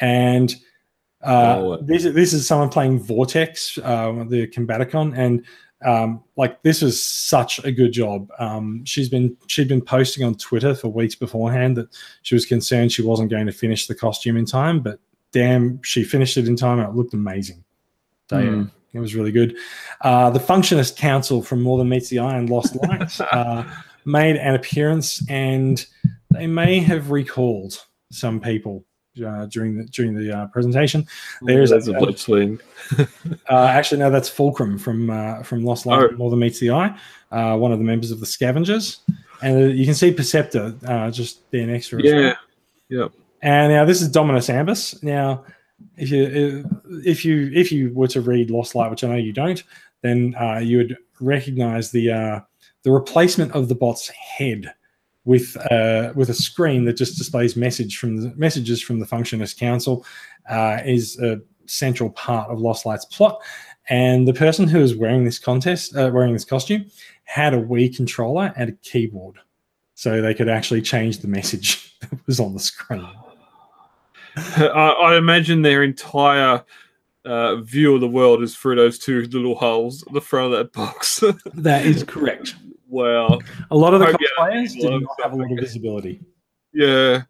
[0.00, 0.54] and
[1.22, 1.76] uh, Oh.
[1.82, 5.44] this this is someone playing Vortex, uh, the Combaticon, and
[5.84, 8.28] um, like this was such a good job.
[8.38, 11.88] Um, she's been she'd been posting on Twitter for weeks beforehand that
[12.22, 14.98] she was concerned she wasn't going to finish the costume in time, but
[15.32, 17.62] damn, she finished it in time and it looked amazing.
[18.30, 18.62] So, yeah, Hmm.
[18.94, 19.54] it was really good.
[20.00, 23.64] Uh, the Functionist Council from More Than Meets the Eye and Lost Light uh,
[24.06, 25.84] made an appearance, and
[26.30, 28.85] they may have recalled some people
[29.24, 31.06] uh, during the during the uh, presentation.
[31.42, 32.60] There's There's a- a Blitzwing.
[33.48, 36.30] Uh, actually, no, that's Fulcrum from uh, from Lost Light Oh.
[36.30, 36.96] Than Meets the Eye,
[37.32, 38.98] uh, one of the members of the Scavengers,
[39.42, 42.04] and uh, you can see Perceptor uh, just there next to well.
[42.04, 42.34] Yeah.
[42.88, 43.12] Yep.
[43.42, 45.02] And now this is Dominus Ambus.
[45.02, 45.44] Now,
[45.96, 46.64] if you
[47.04, 49.62] if you if you were to read Lost Light, which I know you don't,
[50.02, 52.40] then uh, you would recognize the uh,
[52.82, 54.72] the replacement of the bot's head
[55.26, 59.58] with uh, with a screen that just displays message from the messages from the Functionist
[59.58, 60.06] Council
[60.48, 63.42] uh, is a central part of Lost Light's plot.
[63.88, 66.86] And the person who was wearing this contest, uh, wearing this costume,
[67.24, 69.36] had a Wii controller and a keyboard,
[69.94, 73.06] so they could actually change the message that was on the screen.
[74.36, 76.64] I, I imagine their entire
[77.24, 80.58] uh, view of the world is through those two little holes at the front of
[80.58, 81.22] that box.
[81.54, 82.54] That is correct.
[82.88, 83.38] Wow.
[83.70, 86.20] A lot of the Hope you did not have a lot of visibility.
[86.72, 87.22] Yeah.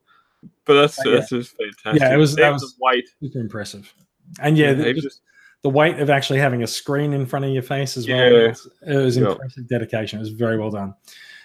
[0.64, 1.14] But that's But yeah.
[1.16, 2.01] that's just fantastic.
[2.03, 3.09] Yeah, it was- that was- the weight.
[3.23, 3.92] Super impressive.
[4.40, 5.21] And yeah, the, just-
[5.62, 8.16] the weight of actually having a screen in front of your face as well.
[8.19, 8.25] Yeah.
[8.38, 9.31] It was, it was Yeah.
[9.33, 10.19] impressive dedication.
[10.19, 10.95] It was very well done.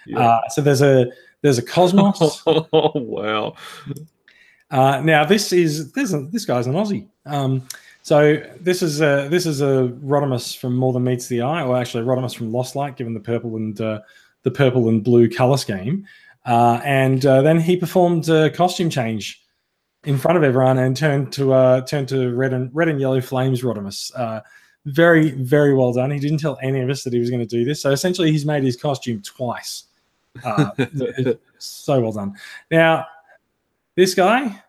[0.06, 0.19] yeah.
[0.19, 1.08] Uh, so there's a
[1.41, 2.43] there's a Cosmos.
[2.47, 3.56] oh wow.
[4.69, 7.08] Uh, now this is this this guy's an Aussie.
[7.26, 7.67] Um,
[8.03, 11.77] so this is a, this is a Rodimus from More Than Meets the Eye, or
[11.77, 14.01] actually Rodimus from Lost Light, given the purple and uh,
[14.43, 16.05] the purple and blue color scheme.
[16.45, 19.43] Uh, and uh, then he performed a costume change
[20.03, 23.21] in front of everyone and turned to uh, turned to red and red and yellow
[23.21, 24.11] flames Rodimus.
[24.15, 24.41] Uh,
[24.85, 26.09] very very well done.
[26.09, 27.81] He didn't tell any of us that he was going to do this.
[27.81, 29.83] So essentially, he's made his costume twice.
[30.43, 30.71] Uh,
[31.59, 32.33] so well done.
[32.71, 33.05] Now,
[33.95, 34.63] this guy,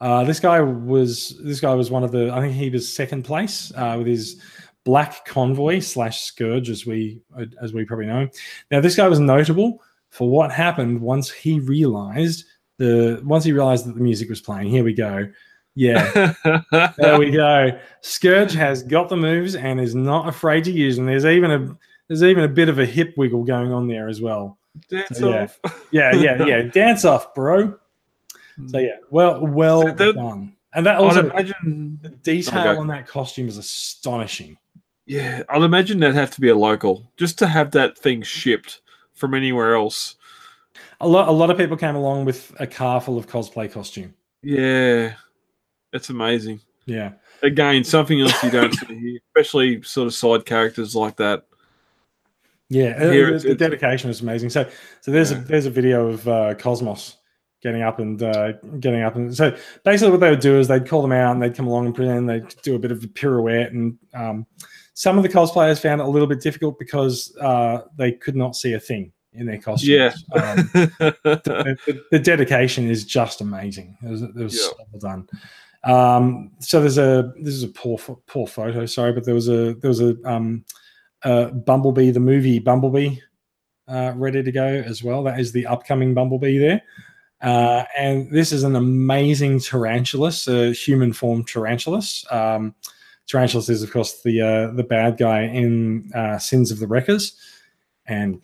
[0.00, 2.30] uh, this guy was this guy was one of the.
[2.32, 4.40] I think he was second place uh, with his
[4.84, 7.20] black convoy slash scourge, as we
[7.60, 8.28] as we probably know.
[8.70, 12.44] Now, this guy was notable for what happened once he realized
[12.78, 15.28] the once he realized that the music was playing, here we go.
[15.74, 16.32] Yeah,
[16.96, 17.78] there we go.
[18.00, 21.06] Scourge has got the moves and is not afraid to use them.
[21.06, 24.20] There's even a there's even a bit of a hip wiggle going on there as
[24.20, 24.58] well.
[24.88, 25.42] Dance So, yeah.
[25.42, 25.60] off.
[25.90, 26.62] Yeah, yeah, yeah.
[26.72, 27.76] Dance off, bro.
[28.66, 30.54] So yeah, well, well So the- done.
[30.74, 31.98] And that I'd also imagine.
[32.02, 34.58] the detail on that costume is astonishing.
[35.06, 38.82] Yeah, I'd imagine that'd have to be a local just to have that thing shipped
[39.14, 40.16] from anywhere else.
[41.00, 44.12] A lot, a lot of people came along with a car full of cosplay costume.
[44.42, 45.14] Yeah,
[45.94, 46.60] it's amazing.
[46.84, 51.44] Yeah, Again, something else you don't see here, especially sort of side characters like that.
[52.68, 52.98] yeah.
[52.98, 54.50] Here the, it's- the it's- dedication is amazing.
[54.50, 54.68] So,
[55.00, 55.38] so there's Yeah.
[55.38, 57.16] a there's a video of uh, Cosmos
[57.62, 60.88] getting up and uh, getting up, and so basically what they would do is they'd
[60.88, 63.08] call them out and they'd come along and pretend they'd do a bit of a
[63.08, 64.46] pirouette, and um,
[64.94, 68.56] some of the cosplayers found it a little bit difficult because uh, they could not
[68.56, 69.88] see a thing in their costumes.
[69.88, 70.12] Yeah.
[70.34, 73.96] Um, the, the- dedication is just amazing.
[74.02, 74.60] It was, it was Yeah.
[74.68, 75.28] so well done.
[75.84, 79.74] Um, so there's a this is a poor poor photo, sorry, but there was a
[79.74, 80.64] there was a um,
[81.22, 83.16] uh, Bumblebee the movie Bumblebee
[83.86, 85.22] uh, ready to go as well.
[85.22, 86.82] That is the upcoming Bumblebee there.
[87.40, 92.24] Uh, and this is an amazing tarantulas, a human form tarantulas.
[92.30, 92.74] Um,
[93.32, 97.36] is, of course, the uh, the bad guy in uh, Sins of the Wreckers,
[98.06, 98.40] and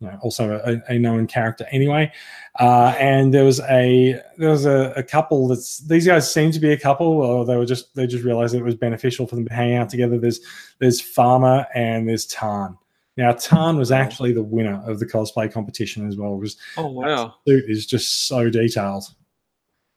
[0.00, 2.12] you know, also a, a known character anyway.
[2.60, 6.60] Uh, and there was a there was a, a couple that's these guys seem to
[6.60, 9.46] be a couple, or they were just they just realized it was beneficial for them
[9.46, 10.18] to hang out together.
[10.18, 10.40] There's
[10.78, 12.76] there's Farmer and there's Tarn.
[13.16, 16.36] Now Tarn was actually the winner of the cosplay competition as well.
[16.36, 17.34] Because oh wow!
[17.46, 19.04] suit is just so detailed.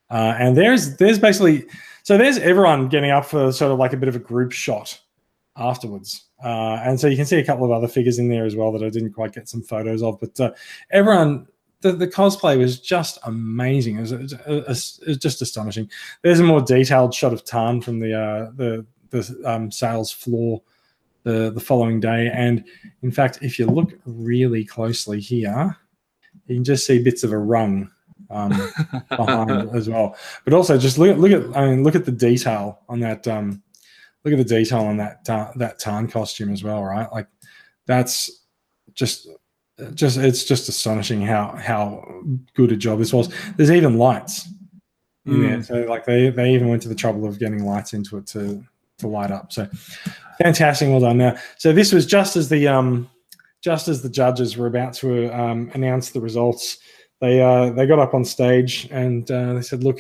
[0.09, 1.65] Uh, and there's there's basically
[2.03, 4.99] so there's everyone getting up for sort of like a bit of a group shot
[5.57, 6.25] afterwards.
[6.43, 8.71] Uh, and so you can see a couple of other figures in there as well
[8.71, 10.17] that I didn't quite get some photos of.
[10.19, 10.51] But uh,
[10.89, 11.45] everyone,
[11.81, 13.97] the, the cosplay was just amazing.
[13.97, 15.89] It was, it, was, it was- it was just astonishing.
[16.23, 20.61] There's a more detailed shot of Tarn from the uh, the the um, sales floor
[21.23, 22.31] the the following day.
[22.33, 22.63] And
[23.01, 25.75] in fact, if you look really closely here,
[26.47, 27.91] you can just see bits of a rung
[28.29, 28.49] um,
[29.09, 30.15] behind as well.
[30.43, 33.27] But also, just look at look at I mean, look at the detail on that.
[33.27, 33.61] Um,
[34.23, 37.11] look at the detail on that uh, that Tarn costume as well, right?
[37.11, 37.27] Like
[37.85, 38.45] that's
[38.93, 39.27] just
[39.93, 42.05] just it's just astonishing how how
[42.53, 43.33] good a job this was.
[43.55, 44.47] There's even lights
[45.25, 48.17] in there, so like they they even went to the trouble of getting lights into
[48.17, 48.63] it to
[48.99, 49.51] to light up.
[49.51, 49.67] So
[50.41, 51.17] fantastic, well done.
[51.17, 53.09] Now, so this was just as the um
[53.61, 56.77] just as the judges were about to um, announce the results,
[57.19, 59.99] they uh, they got up on stage and uh, they said, "Look,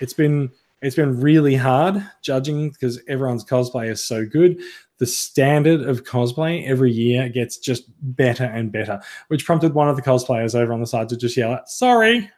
[0.00, 4.60] it's been it's been really hard judging because everyone's cosplay is so good.
[4.98, 9.96] The standard of cosplay every year gets just better and better." Which prompted one of
[9.96, 12.30] the cosplayers over on the side to just yell, out, "Sorry!"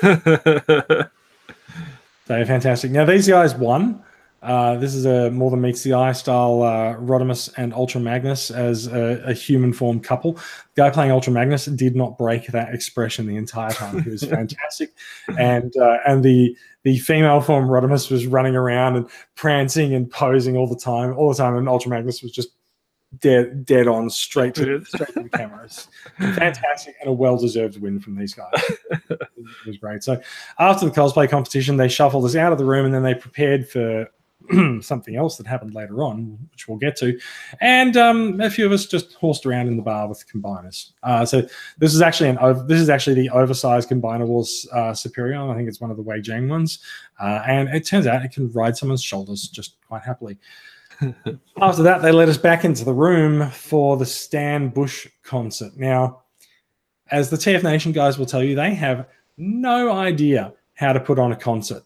[2.26, 2.90] So fantastic.
[2.90, 4.02] Now these guys won.
[4.44, 8.50] Uh, this is a more than meets the eye style uh, Rodimus and Ultra Magnus
[8.50, 10.34] as a, a human form couple.
[10.34, 10.42] The
[10.82, 14.02] guy playing Ultra Magnus did not break that expression the entire time.
[14.02, 14.92] He was fantastic,
[15.38, 20.56] and uh, and the the female form Rodimus was running around and prancing and posing
[20.56, 22.50] all the time, all the time, and Ultra Magnus was just
[23.20, 25.88] dead dead on straight to straight to the cameras.
[26.18, 28.52] Fantastic and a well deserved win from these guys.
[29.10, 29.20] it
[29.66, 30.02] was great.
[30.04, 30.20] So
[30.58, 33.68] after the cosplay competition, they shuffled us out of the room and then they prepared
[33.68, 34.08] for
[34.80, 37.18] something else that happened later on, which we'll get to.
[37.60, 40.92] And um, a few of us just horsed around in the bar with combiners.
[41.02, 41.46] Uh, so
[41.78, 45.50] this is actually an ov- this is actually the oversized combiner wars uh, Superion.
[45.50, 46.80] I think it's one of the Wei Jiang ones,
[47.20, 50.38] uh, and it turns out it can ride someone's shoulders just quite happily.
[51.60, 55.76] After that, they let us back into the room for the Stan Bush concert.
[55.76, 56.22] Now,
[57.10, 61.18] as the TF Nation guys will tell you, they have no idea how to put
[61.18, 61.82] on a concert.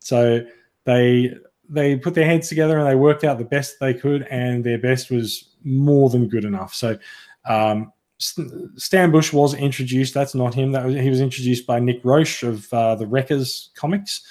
[0.00, 0.44] So
[0.84, 1.34] they
[1.68, 4.78] they put their heads together and they worked out the best they could, and their
[4.78, 6.74] best was more than good enough.
[6.74, 6.98] So
[7.46, 10.14] um, Stan Bush was introduced.
[10.14, 10.72] That's not him.
[10.72, 14.22] That was, he was introduced by Nick Roche of uh, the Wreckers comics,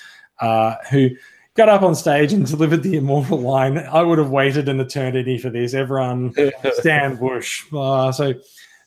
[0.41, 1.09] uh, who
[1.55, 3.77] got up on stage and delivered the immortal line.
[3.77, 5.73] I would have waited an eternity for this.
[5.73, 6.33] Everyone,
[6.73, 7.65] Stan Bush.
[7.73, 8.33] Uh, so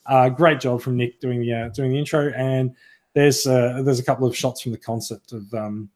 [0.05, 2.31] uh, great job from Nick doing the uh, doing the intro.
[2.35, 2.75] And
[3.13, 5.89] there's uh, there's a couple of shots from the concert of um,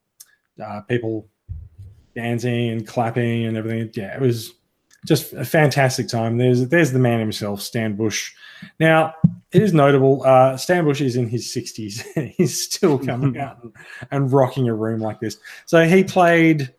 [0.64, 1.28] uh, people
[2.16, 3.92] dancing and clapping and everything.
[3.94, 4.54] Yeah, it was
[5.06, 6.38] just a fantastic time.
[6.38, 8.34] There's there's the man himself, Stan Bush.
[8.80, 9.14] Now
[9.52, 10.24] it is notable.
[10.24, 12.34] Uh, Stan Bush is in his 60s.
[12.38, 13.74] He's still coming out and,
[14.12, 15.38] and rocking a room like this.
[15.66, 16.74] So he played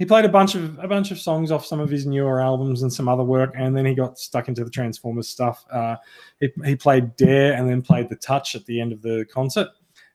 [0.00, 2.82] he played a bunch of a bunch of songs off some of his newer albums
[2.82, 5.64] and some other work, and then he got stuck into the Transformers stuff.
[5.70, 5.96] Uh,
[6.40, 9.68] he, he played Dare and then played The Touch at the end of the concert.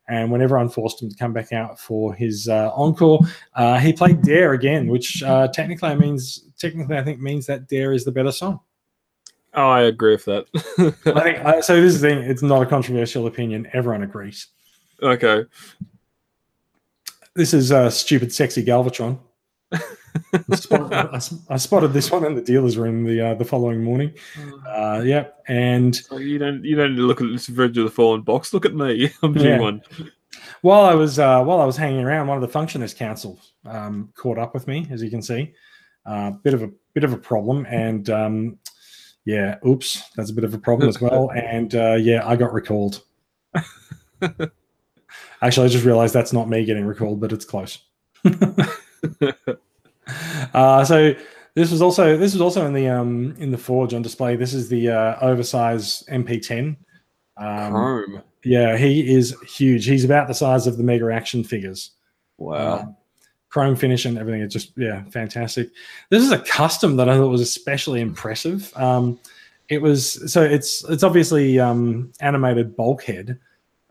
[0.07, 3.19] And when everyone forced him to come back out for his uh, encore,
[3.55, 7.91] uh, he played Dare again, which uh, technically means technically I think means that Dare
[7.91, 8.59] is the better song.
[9.55, 10.45] Oh, I agree with that.
[11.07, 11.81] I think uh, so.
[11.81, 13.67] This is the thing; it's not a controversial opinion.
[13.73, 14.47] Everyone agrees.
[15.01, 15.45] okay.
[17.35, 19.19] This is uh, stupid, sexy Galvatron.
[20.49, 23.84] I, spotted, I, I spotted this one in the dealer's room the uh, the following
[23.84, 24.13] morning.
[24.68, 28.22] Uh, yep, and So you don't you don't look at this Revenge of the Fallen
[28.22, 28.53] box.
[28.53, 29.11] Look at me.
[29.24, 29.57] I'm Yeah.
[29.57, 30.11] G1.
[30.61, 34.09] while I was uh, while I was hanging around, one of the functionist councils um,
[34.16, 35.53] caught up with me, as you can see.
[36.05, 38.59] Uh, bit of a bit of a problem, and um,
[39.26, 41.32] yeah, oops, that's a bit of a problem as well.
[41.36, 43.01] And uh, yeah, I got recalled.
[45.41, 47.80] Actually, I just realized that's not me getting recalled, but it's close.
[50.53, 51.13] uh, so
[51.55, 54.35] this was also this was also in the um, in the forge on display.
[54.35, 56.75] This is the uh, oversized MP10.
[57.37, 58.21] Um, Chrome.
[58.43, 59.85] yeah, he is huge.
[59.85, 61.91] He's about the size of the Mega Action figures.
[62.37, 62.79] Wow.
[62.79, 62.97] Um,
[63.55, 64.41] chrome finish and everything.
[64.41, 65.69] It's just yeah, fantastic.
[66.09, 68.69] This is a custom that I thought was especially impressive.
[68.75, 69.17] Um,
[69.69, 73.39] it was so it's it's obviously um, animated bulkhead,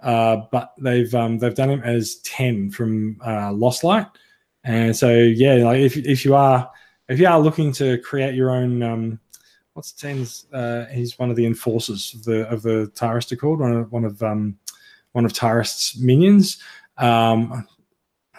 [0.02, 4.06] uh, but they've um, they've done him as ten from uh, Lost Light,
[4.64, 6.70] and so yeah, like if if you are
[7.08, 8.82] if you are looking to create your own.
[8.82, 9.20] Um,
[9.74, 10.46] What's Ten's?
[10.52, 14.04] Uh, he's one of the enforcers of the of the Tyrest Accord, one of one
[14.04, 14.56] of um,
[15.12, 16.62] one of Tyrest's minions.
[16.96, 17.66] Um,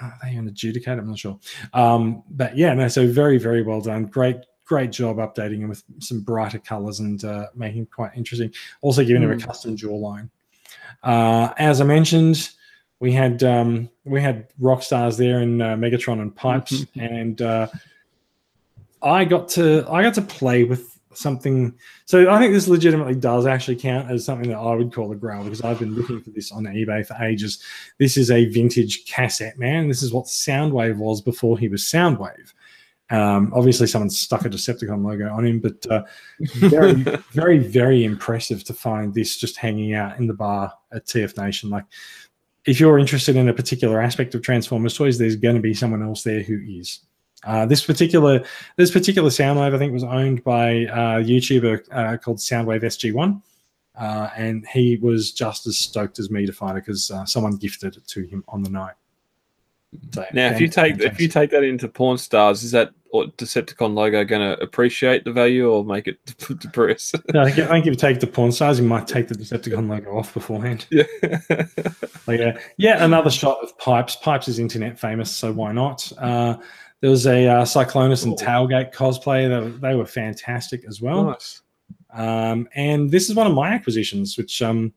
[0.01, 0.99] are they an adjudicator?
[0.99, 1.39] I'm not sure.
[1.73, 4.05] Um, but yeah, no, so very, very well done.
[4.05, 8.53] Great, great job updating him with some brighter colors and uh, making quite interesting.
[8.81, 10.29] Also giving him a custom jawline.
[11.03, 12.51] Uh, as I mentioned,
[12.99, 17.67] we had um, we had rock stars there in uh, Megatron and Pipes, and uh,
[19.01, 21.73] I got to I got to play with something.
[22.05, 25.15] So I think this legitimately does actually count as something that I would call a
[25.15, 27.63] grail because I've been looking for this on eBay for ages.
[27.99, 29.87] This is a vintage cassette, man.
[29.87, 32.53] This is what Soundwave was before he was Soundwave.
[33.11, 36.03] Um, obviously, someone stuck a Decepticon logo on him, but uh,
[36.55, 36.93] very,
[37.31, 41.69] very, very impressive to find this just hanging out in the bar at TF Nation.
[41.69, 41.85] Like,
[42.65, 46.01] if you're interested in a particular aspect of Transformers toys, there's going to be someone
[46.01, 46.99] else there who is.
[47.43, 48.43] Uh, this particular
[48.75, 53.39] this particular Soundwave, I think, was owned by a YouTuber uh, called Soundwave SG1,
[53.99, 57.55] uh, and he was just as stoked as me to find it because uh, someone
[57.57, 58.95] gifted it to him on the night.
[60.11, 63.31] So, Now, if you take if you take that into Pawn Stars, is that or
[63.31, 66.19] Decepticon logo going to appreciate the value or make it
[66.59, 67.13] depress?
[67.33, 69.35] No, I think I think if you take the pawn stars, you might take the
[69.35, 70.85] Decepticon logo off beforehand.
[70.91, 71.03] yeah.
[72.27, 74.15] Like, uh, yeah, another shot of Pipes.
[74.15, 76.11] Pipes is internet famous, so why not?
[76.17, 76.57] Uh,
[77.01, 79.47] there was a uh, Cyclonus and Tailgate cosplay.
[79.47, 81.25] They, were- they were fantastic as well.
[81.25, 81.61] nice.
[82.11, 84.91] Um, and this is one of my acquisitions, which um,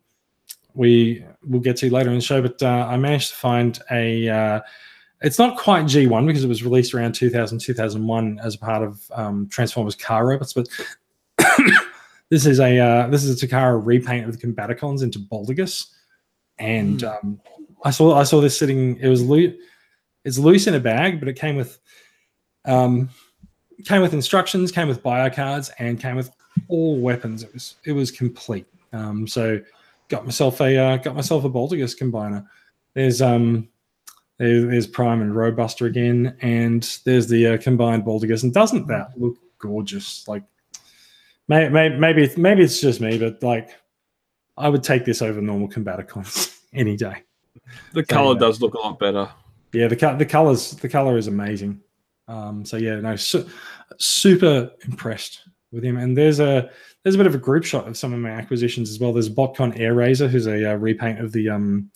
[0.72, 2.40] we will get to later in the show.
[2.40, 4.28] But uh, I managed to find a.
[4.28, 4.60] Uh,
[5.20, 9.00] it's not quite G1 because it was released around 2000, 2001 as a part of
[9.12, 10.68] um, Transformers car robots, but
[12.30, 15.92] this is a uh, this is a Takara repaint of the Combaticons into Boltigus,
[16.58, 17.40] and um,
[17.84, 18.96] I saw I saw this sitting.
[18.98, 19.54] It was loose.
[20.24, 21.80] It's loose in a bag, but it came with
[22.64, 23.08] um,
[23.84, 26.30] came with instructions, came with bio cards, and came with
[26.68, 27.42] all weapons.
[27.42, 28.66] It was it was complete.
[28.92, 29.60] Um, so
[30.08, 32.46] got myself a uh, got myself a Boltigus combiner.
[32.94, 33.68] There's um
[34.39, 38.43] there, there's Prime and Robuster again, and there's the uh, combined Boltigus.
[38.43, 40.26] And doesn't that look gorgeous?
[40.26, 40.45] Like
[41.49, 43.70] maybe maybe maybe it's, maybe it's just me, but like
[44.57, 47.24] I would take this over normal Combaticons any day.
[47.93, 49.28] The color does look a lot better.
[49.72, 51.80] Yeah, the the colors the color is amazing.
[52.28, 53.49] Um, so yeah, no, su-
[53.99, 55.97] super impressed with him.
[55.97, 56.70] And there's a
[57.03, 59.12] there's a bit of a group shot of some of my acquisitions as well.
[59.12, 61.91] There's Botcon Airazor, who's a uh, repaint of the um,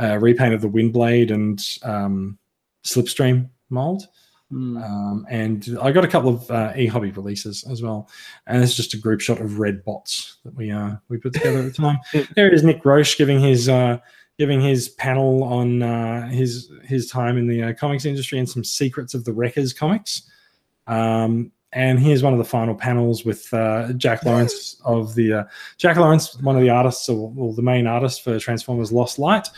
[0.00, 2.38] uh, repaint of the Windblade and um,
[2.84, 4.06] Slipstream mold.
[4.50, 8.08] Um, and I got a couple of uh, e-hobby releases as well,
[8.46, 11.58] and it's just a group shot of red bots that we uh, we put together
[11.58, 11.98] at the time.
[12.36, 13.98] there is Nick Roche giving his uh,
[14.38, 18.62] giving his panel on uh, his his time in the uh, comics industry and some
[18.62, 20.22] secrets of the Wreckers comics.
[20.86, 25.44] Um, and here's one of the final panels with uh, Jack Lawrence of the uh,
[25.76, 29.48] Jack Lawrence, one of the artists, or, or the main artist for Transformers Lost Light,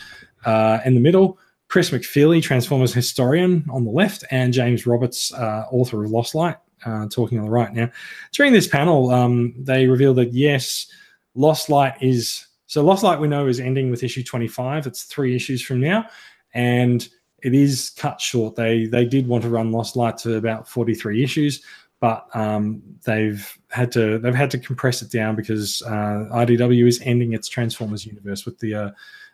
[0.47, 1.37] uh, in the middle.
[1.67, 6.55] Chris McFeely, Transformers historian, on the left, and James Roberts, uh, author of Lost Light,
[6.85, 7.73] uh, talking on the right.
[7.73, 7.91] Now,
[8.31, 10.87] during this panel, um, they revealed that yes,
[11.35, 14.87] Lost Light is so Lost Light we know is ending with issue 25.
[14.87, 16.05] It's three issues from now,
[16.53, 17.07] and
[17.43, 18.55] it is cut short.
[18.55, 21.63] They they did want to run Lost Light to about 43 issues,
[21.99, 27.01] but um, they've had to they've had to compress it down because uh, IDW is
[27.03, 28.91] ending its Transformers universe with the uh,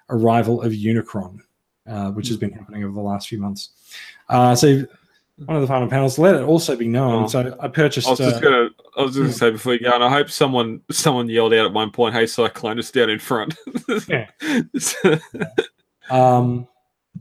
[0.10, 1.39] arrival of Unicron,
[1.88, 3.70] uh, which has been happening over the last few months.
[4.30, 4.86] Uh, so
[5.38, 6.20] one of the final panels.
[6.20, 7.24] Let it also be known.
[7.24, 7.28] Oh.
[7.28, 8.08] So I purchased.
[8.08, 10.10] I was just uh, gonna, I was just gonna say before you go, and I
[10.10, 13.56] hope someone, someone yelled out at one point, "Hey, Cyclonus down in front."
[14.08, 14.28] Yeah.
[16.10, 16.68] Um,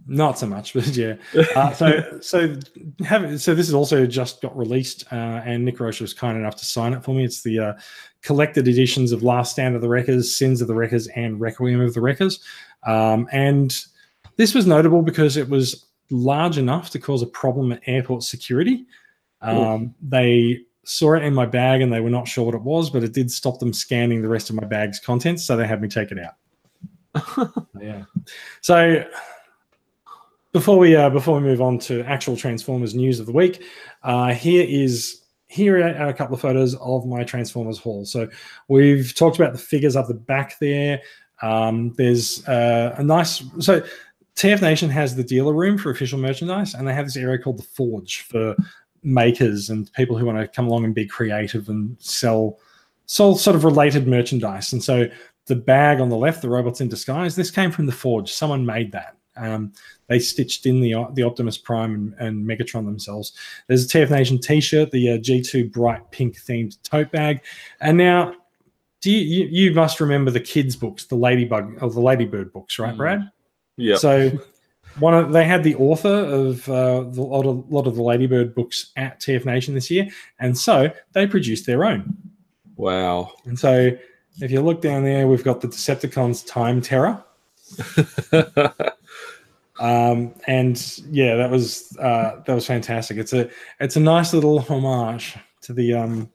[0.07, 1.15] not so much, but yeah.
[1.57, 2.57] Uh, so so
[3.05, 6.57] have so this has also just got released, uh, and Nick Roche was kind enough
[6.57, 7.25] to sign it for me.
[7.25, 7.73] It's the uh,
[8.23, 11.95] collected editions of Last Stand of the Wreckers, Sins of the Wreckers, and Requiem of
[11.95, 12.41] the Wreckers.
[12.87, 13.79] Um, and
[14.37, 18.87] this was notable because it was large enough to cause a problem at airport security.
[19.41, 22.91] Um, they saw it in my bag and they were not sure what it was,
[22.91, 25.83] but it did stop them scanning the rest of my bag's contents, so they had
[25.83, 26.35] me take it out.
[27.81, 28.05] Yeah.
[28.61, 29.05] So
[30.53, 33.65] before we uh, before we move on to actual Transformers news of the week,
[34.03, 38.05] uh, here is here are a couple of photos of my Transformers haul.
[38.05, 38.29] So
[38.69, 41.01] we've talked about the figures up the back there.
[41.43, 43.83] Um, there's uh, a nice so
[44.37, 47.59] TF Nation has the dealer room for official merchandise, and they have this area called
[47.59, 48.55] the Forge for
[49.03, 52.59] makers and people who want to come along and be creative and sell
[53.07, 54.73] sell sort of related merchandise.
[54.73, 55.07] And so
[55.47, 58.31] the bag on the left, the robots in disguise, this came from the Forge.
[58.31, 59.17] Someone made that.
[59.37, 59.73] Um,
[60.09, 63.33] they stitched in the the Optimus Prime and, and Megatron themselves.
[63.67, 67.41] There's a TF Nation T-shirt, the uh, G2 bright pink themed tote bag,
[67.81, 68.35] and now.
[69.01, 72.79] Do you, you, you must remember the kids' books, the Ladybug or the Ladybird books,
[72.79, 72.97] right, Mm.
[72.97, 73.31] Brad?
[73.77, 74.31] yeah, So
[75.01, 78.55] one of they had the author of uh, the lot of lot of the Ladybird
[78.55, 80.07] books at TF Nation this year,
[80.39, 82.17] and so they produced their own.
[82.77, 83.33] wow.
[83.45, 83.91] And so
[84.41, 87.25] if you look down there, we've got the Decepticons Time Terror.
[89.83, 90.81] Um, and
[91.11, 93.17] yeah, that was uh, that was fantastic.
[93.17, 96.31] It's a it's a nice little homage to the um,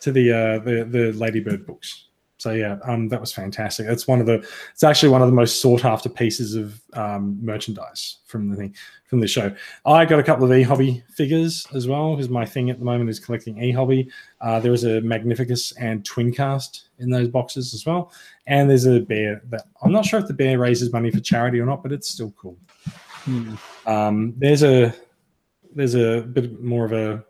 [0.00, 2.08] to the uh, the the Ladybird books.
[2.36, 3.86] So yeah, um, that was fantastic.
[3.86, 7.38] It's one of the it's actually one of the most sought after pieces of um,
[7.42, 8.74] merchandise from the thing
[9.06, 9.50] from the show.
[9.86, 12.84] I got a couple of e hobby figures as well because my thing at the
[12.84, 14.10] moment is collecting e hobby.
[14.42, 18.12] Uh, there is a Magnificus and Twincast in those boxes as well,
[18.46, 21.60] and there's a bear that I'm not sure if the bear raises money for charity
[21.60, 22.58] or not, but it's still cool.
[23.24, 23.54] Hmm.
[23.86, 24.94] Um, there's a
[25.74, 27.24] there's a bit more of a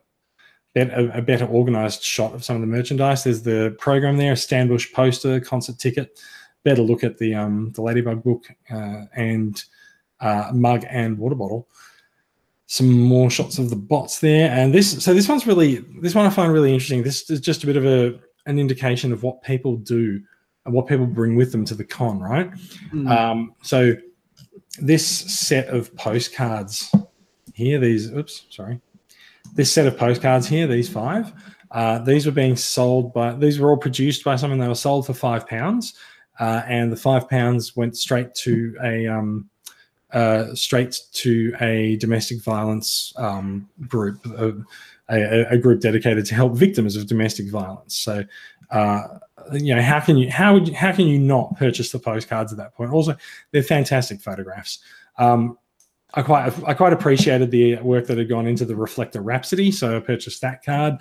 [0.77, 3.25] a, a better organized shot of some of the merchandise.
[3.25, 6.21] There's the program there, a Stan Bush poster, concert ticket.
[6.65, 9.63] Better look at the um, the Ladybug book uh, and
[10.21, 11.69] uh, mug and water bottle.
[12.67, 15.05] Some more shots of the bots there, and this.
[15.05, 17.03] So this one's really this one I find really interesting.
[17.03, 20.21] This is just a bit of a an indication of what people do
[20.65, 22.51] and what people bring with them to the con, right?
[22.91, 23.07] Hmm.
[23.07, 23.95] Um, so
[24.81, 26.93] this set of postcards
[27.55, 28.81] here, these oops, sorry,
[29.55, 31.33] this set of postcards here, these five,
[31.71, 34.59] uh, these were being sold by these were all produced by someone.
[34.59, 35.95] They were sold for five pounds,
[36.39, 39.49] uh, and the five pounds went straight to a um,
[40.13, 44.55] uh, straight to a domestic violence um, group, a,
[45.51, 47.97] a group dedicated to help victims of domestic violence.
[47.97, 48.25] So,
[48.71, 49.03] uh,
[49.53, 52.53] you know, how can you how would you, how can you not purchase the postcards
[52.53, 52.93] at that point?
[52.93, 53.17] Also,
[53.51, 54.79] they're fantastic photographs.
[55.19, 55.59] Um,
[56.15, 59.97] I quite I quite appreciated the work that had gone into the Reflector Rhapsody, so
[59.97, 60.99] I purchased that card.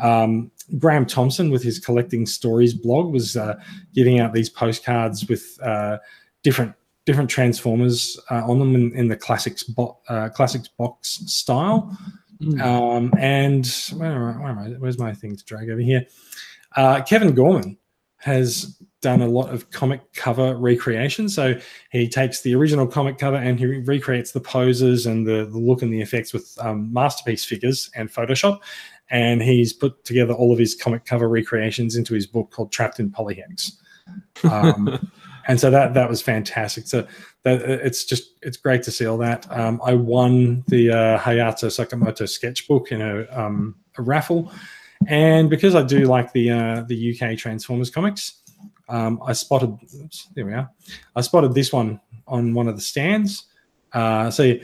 [0.00, 3.54] Um, Graham Thompson, with his collecting stories blog, was uh,
[3.94, 5.98] giving out these postcards with uh,
[6.42, 6.74] different
[7.04, 11.96] different transformers uh, on them in, in the classics bo- uh, classics box style.
[12.40, 12.60] Hmm.
[12.60, 13.66] Um, and
[13.96, 14.68] where, where am I?
[14.78, 16.06] Where's my thing to drag over here?
[16.76, 17.76] Uh, Kevin Gorman
[18.22, 21.28] has done a lot of comic cover recreation.
[21.28, 21.58] So
[21.90, 25.82] he takes the original comic cover and he recreates the poses and the, the look
[25.82, 28.60] and the effects with um, masterpiece figures and Photoshop.
[29.10, 33.00] And he's put together all of his comic cover recreations into his book called Trapped
[33.00, 33.72] in Polyhex.
[34.48, 35.10] Um,
[35.48, 36.86] and so that that was fantastic.
[36.86, 37.06] So
[37.42, 39.50] that it's just it's great to see all that.
[39.50, 44.52] Um, I won the uh, Hayato Sakamoto sketchbook in a, um, a raffle,
[45.08, 48.42] and because I do like the uh, the UK Transformers comics,
[48.88, 49.76] um, I spotted.
[50.02, 50.68] Oops, there we are.
[51.16, 53.46] I spotted this one on one of the stands.
[53.92, 54.54] Uh, so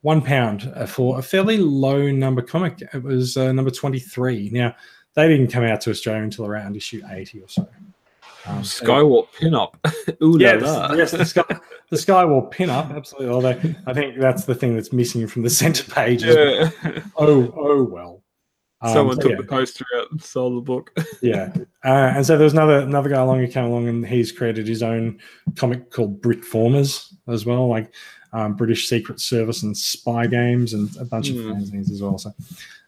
[0.00, 2.82] one pound for a fairly low number comic.
[2.92, 4.50] It was uh, number twenty three.
[4.50, 4.74] Now
[5.14, 7.68] they didn't come out to Australia until around issue eighty or so.
[8.44, 9.74] Um, so- Skywalk pinup.
[10.22, 10.92] Ooh la Yes, la.
[10.94, 11.44] yes, the sky,
[11.90, 13.28] the Skywalk pinup, absolutely.
[13.32, 16.24] Although I think that's the thing that's missing from the center page.
[16.24, 16.70] Yeah.
[17.16, 18.21] Oh, oh well.
[18.82, 20.92] Um, Someone so took yeah, the poster out and sold the book.
[21.22, 21.52] yeah.
[21.84, 24.66] Uh, and so there was another another guy along who came along and he's created
[24.66, 25.18] his own
[25.56, 27.92] comic called Britformers as well, like
[28.32, 31.52] um, British Secret Service and spy games and a bunch of Hmm.
[31.52, 32.18] fanzines as well.
[32.18, 32.32] So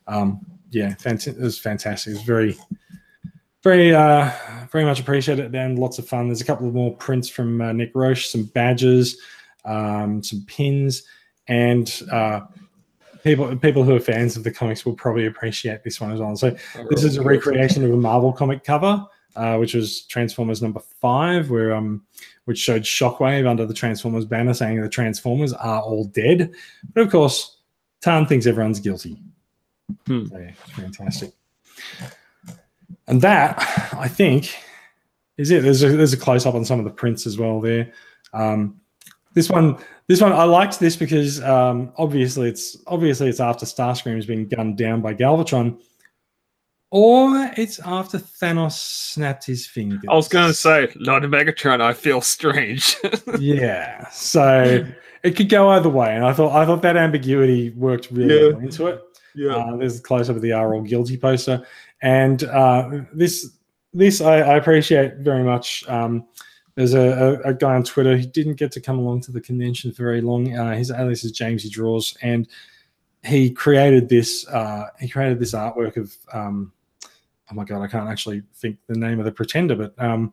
[0.08, 2.10] um, yeah, fant- it was fantastic.
[2.10, 2.56] It was very,
[3.62, 4.30] very, uh,
[4.72, 6.26] very much appreciated and lots of fun.
[6.26, 9.16] There's a couple of more prints from uh, Nick Roche, some badges,
[9.64, 11.04] um, some pins,
[11.46, 12.40] and uh,
[13.24, 16.36] people people who are fans of the comics will probably appreciate this one as well.
[16.36, 16.56] So
[16.90, 19.04] this is a recreation of a Marvel comic cover,
[19.34, 22.04] uh, which was Transformers number five, where um,
[22.44, 26.52] which showed Shockwave under the Transformers banner, saying the Transformers are all dead.
[26.92, 27.58] But of course,
[28.02, 29.18] Tarn thinks everyone's guilty.
[30.06, 30.26] Hmm.
[30.26, 31.32] So, yeah, fantastic.
[33.06, 33.58] And that,
[33.94, 34.54] I think,
[35.36, 35.62] is it.
[35.62, 37.92] There's a, there's a close up on some of the prints as well there.
[38.32, 38.80] Um,
[39.34, 39.76] this one,
[40.08, 44.76] this one, I liked this because um, obviously it's obviously it's after Starscream's been gunned
[44.78, 45.78] down by Galvatron,
[46.90, 50.00] or it's after Thanos snapped his fingers.
[50.08, 51.80] I was going to say, not a Megatron.
[51.80, 52.96] I feel strange.
[53.38, 54.08] yeah.
[54.10, 54.86] So
[55.24, 58.48] it could go either way, and I thought I thought that ambiguity worked really Yeah.
[58.52, 59.00] well into it.
[59.34, 59.56] yeah.
[59.56, 61.66] Uh, there's a close up of the "Are All Guilty" poster,
[62.02, 63.50] and uh, this
[63.92, 65.82] this I, I appreciate very much.
[65.88, 66.26] Um,
[66.74, 69.40] there's a, a, a guy on Twitter who didn't get to come along to the
[69.40, 70.56] convention for very long.
[70.56, 72.48] Uh, his alias is James He Draws, and
[73.24, 74.46] he created this.
[74.48, 76.14] Uh, he created this artwork of.
[76.32, 76.72] Um,
[77.50, 80.32] oh my god, I can't actually think the name of the pretender, but um,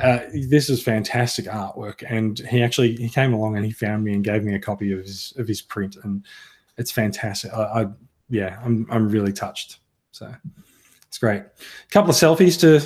[0.00, 2.02] uh, this is fantastic artwork.
[2.08, 4.92] And he actually he came along and he found me and gave me a copy
[4.92, 6.24] of his of his print, and
[6.76, 7.52] it's fantastic.
[7.52, 7.86] I, I
[8.30, 9.78] yeah, I'm I'm really touched.
[10.10, 10.34] So
[11.06, 11.42] it's great.
[11.42, 12.80] A couple of selfies to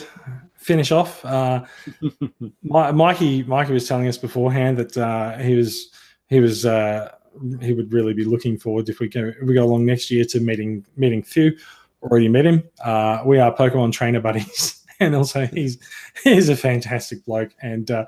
[0.66, 1.24] finish off.
[1.24, 1.64] Uh,
[2.40, 5.90] Mi- Mikey Mikey was telling us beforehand that uh, he was
[6.28, 7.12] he was uh,
[7.60, 10.24] he would really be looking forward if we go if we go along next year
[10.24, 11.56] to meeting meeting Few.
[12.02, 12.62] Already met him.
[12.84, 15.78] Uh, we are Pokemon trainer buddies, and also he's
[16.24, 18.04] he's a fantastic bloke, and uh,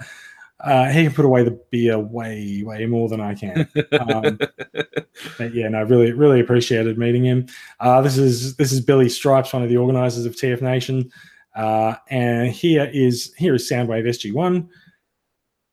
[0.61, 3.69] uh, he can put away the beer way way more than I can.
[3.99, 4.39] Um,
[5.39, 7.47] but yeah, no, really, really appreciated meeting him.
[7.81, 11.11] Uh, this is this is Billy Stripes, one of the organisers of TF Nation,
[11.59, 14.69] uh, and here is here is Soundwave SG One.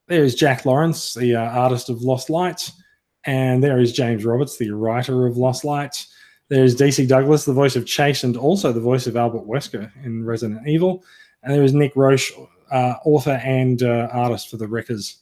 [0.07, 2.71] There is Jack Lawrence, the uh, artist of Lost Light,
[3.23, 6.05] and there is James Roberts, the writer of Lost Light.
[6.49, 10.25] There's DC Douglas, the voice of Chase, and also the voice of Albert Wesker in
[10.25, 11.03] Resident Evil.
[11.43, 12.31] And there is Nick Roche,
[12.71, 15.17] uh, author and uh, artist for the Wreckers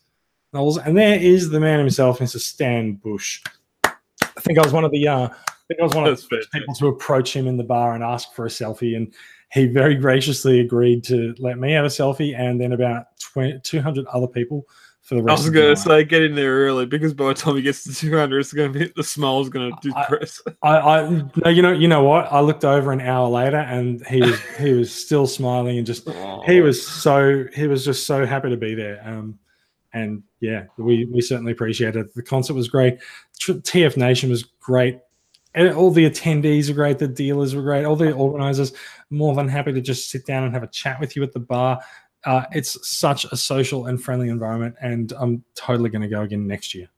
[0.53, 0.77] novels.
[0.77, 2.39] And there is the man himself, Mr.
[2.39, 3.41] Stan Bush.
[3.83, 6.23] I think I was one of the uh, I think I was one of That's
[6.23, 9.13] the first people to approach him in the bar and ask for a selfie, and
[9.53, 14.05] he very graciously agreed to let me have a selfie, and then about 20, 200
[14.07, 14.67] other people
[15.03, 15.41] for the rest.
[15.41, 17.83] I was going to say, get in there early because by the time he gets
[17.83, 20.41] to 200, it's going to be the smile's going to I- depress.
[20.63, 21.09] I, I
[21.43, 22.31] no, you know, you know what?
[22.31, 26.09] I looked over an hour later, and he was he was still smiling and just
[26.45, 29.01] he was so he was just so happy to be there.
[29.05, 29.37] Um,
[29.93, 32.15] and yeah, we we certainly appreciated it.
[32.15, 32.97] The concert was great.
[33.39, 34.99] TF Nation was great.
[35.55, 36.97] And all the attendees were great.
[36.97, 37.85] The dealers were great.
[37.85, 38.73] All the organizers
[39.13, 41.39] more than happy to just sit down and have a chat with you at the
[41.39, 41.79] bar.
[42.25, 46.47] Uh, it's such a social and friendly environment, and I'm totally going to go again
[46.47, 46.89] next year.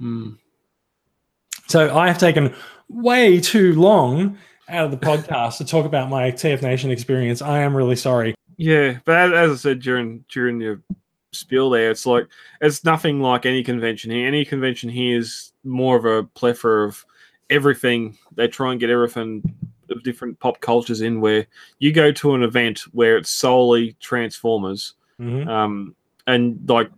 [0.00, 0.38] Mm.
[1.66, 2.54] So I have taken
[2.88, 7.42] way too long out of the podcast to talk about my TF Nation experience.
[7.42, 8.34] I am really sorry.
[8.56, 10.82] Yeah, but as, I said during during your
[11.32, 12.28] spiel there, it's like
[12.60, 14.28] it's nothing like any convention here.
[14.28, 17.04] Any convention here is more of a plethora of
[17.50, 18.16] everything.
[18.34, 19.42] They try and get everything
[19.90, 21.20] of different pop cultures in.
[21.20, 21.46] Where
[21.78, 25.46] you go to an event where it's solely Transformers, Mhm.
[25.48, 25.94] um,
[26.26, 26.90] and like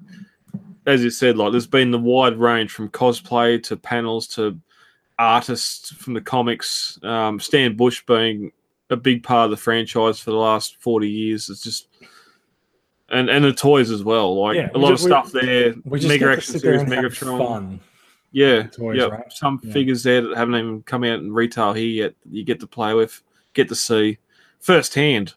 [0.87, 4.59] as you said, like there's been the wide range from cosplay to panels to
[5.19, 6.99] artists from the comics.
[7.03, 8.53] Um, Stan Bush being
[8.91, 11.51] a big part of the franchise for the last 40 years.
[11.51, 11.89] It's just
[13.09, 14.41] and and the toys as well.
[14.41, 15.75] Like Yeah, a lot ju- of we- stuff there.
[15.85, 17.39] We just Mega Action Series, Megatron.
[17.39, 17.81] fun.
[18.37, 19.05] Yeah, toys, yeah.
[19.07, 19.33] right?
[19.33, 19.73] Some Yeah.
[19.73, 22.15] figures there that haven't even come out in retail here yet.
[22.31, 23.23] You get to play with,
[23.55, 24.19] get to see
[24.61, 25.33] firsthand.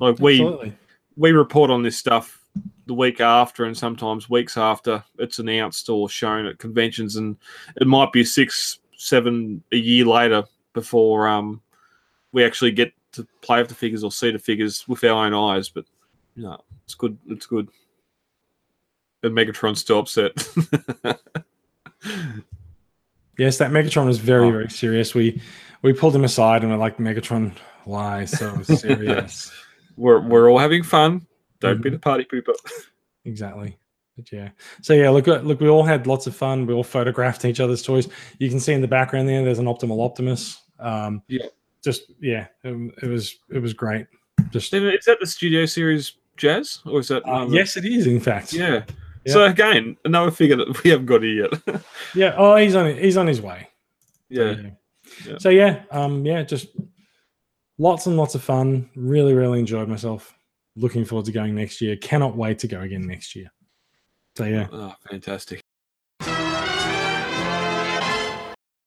[0.00, 0.76] Like we Absolutely.
[1.16, 2.44] we report on this stuff
[2.86, 7.36] the week after and sometimes weeks after it's announced or shown at conventions and
[7.80, 11.62] it might be six seven a year later before um
[12.32, 15.32] we actually get to play with the figures or see the figures with our own
[15.32, 15.84] eyes but
[16.34, 17.68] no it's good it's good
[19.22, 20.32] and megatron's still upset
[23.38, 24.52] Yes, that Megatron was very, Oh.
[24.52, 25.14] very serious.
[25.14, 25.40] We
[25.82, 27.52] we pulled him aside and we're like, Megatron,
[27.84, 29.50] why so serious?
[29.96, 31.26] we're, we're all having fun
[31.60, 31.94] don't be Mhm.
[31.94, 32.54] the party pooper
[33.24, 33.78] exactly.
[34.16, 34.50] But yeah.
[34.82, 36.66] So yeah, look, look, we all had lots of fun.
[36.66, 38.08] We all photographed each other's toys.
[38.38, 39.42] You can see in the background there.
[39.44, 40.60] There's an Optimal Optimus.
[40.78, 41.46] Um, Yeah.
[41.82, 44.06] Just yeah, it, it was it was great.
[44.50, 48.06] Just is that the studio series jazz or is that uh, yes, it is.
[48.06, 48.84] In fact, yeah
[49.24, 49.32] Yeah.
[49.32, 51.82] so again another figure that we haven't got here yet
[52.14, 52.34] yeah.
[52.36, 53.68] Oh, he's on he's on his way.
[54.32, 54.70] So, yeah
[55.26, 55.38] Yeah.
[55.38, 56.68] So yeah, um, yeah, just
[57.78, 58.88] lots and lots of fun.
[58.94, 60.34] Really, really enjoyed myself.
[60.76, 61.96] Looking forward to going next year.
[61.96, 63.50] Cannot wait to go again next year.
[64.36, 64.68] So yeah.
[64.72, 65.61] Oh, fantastic.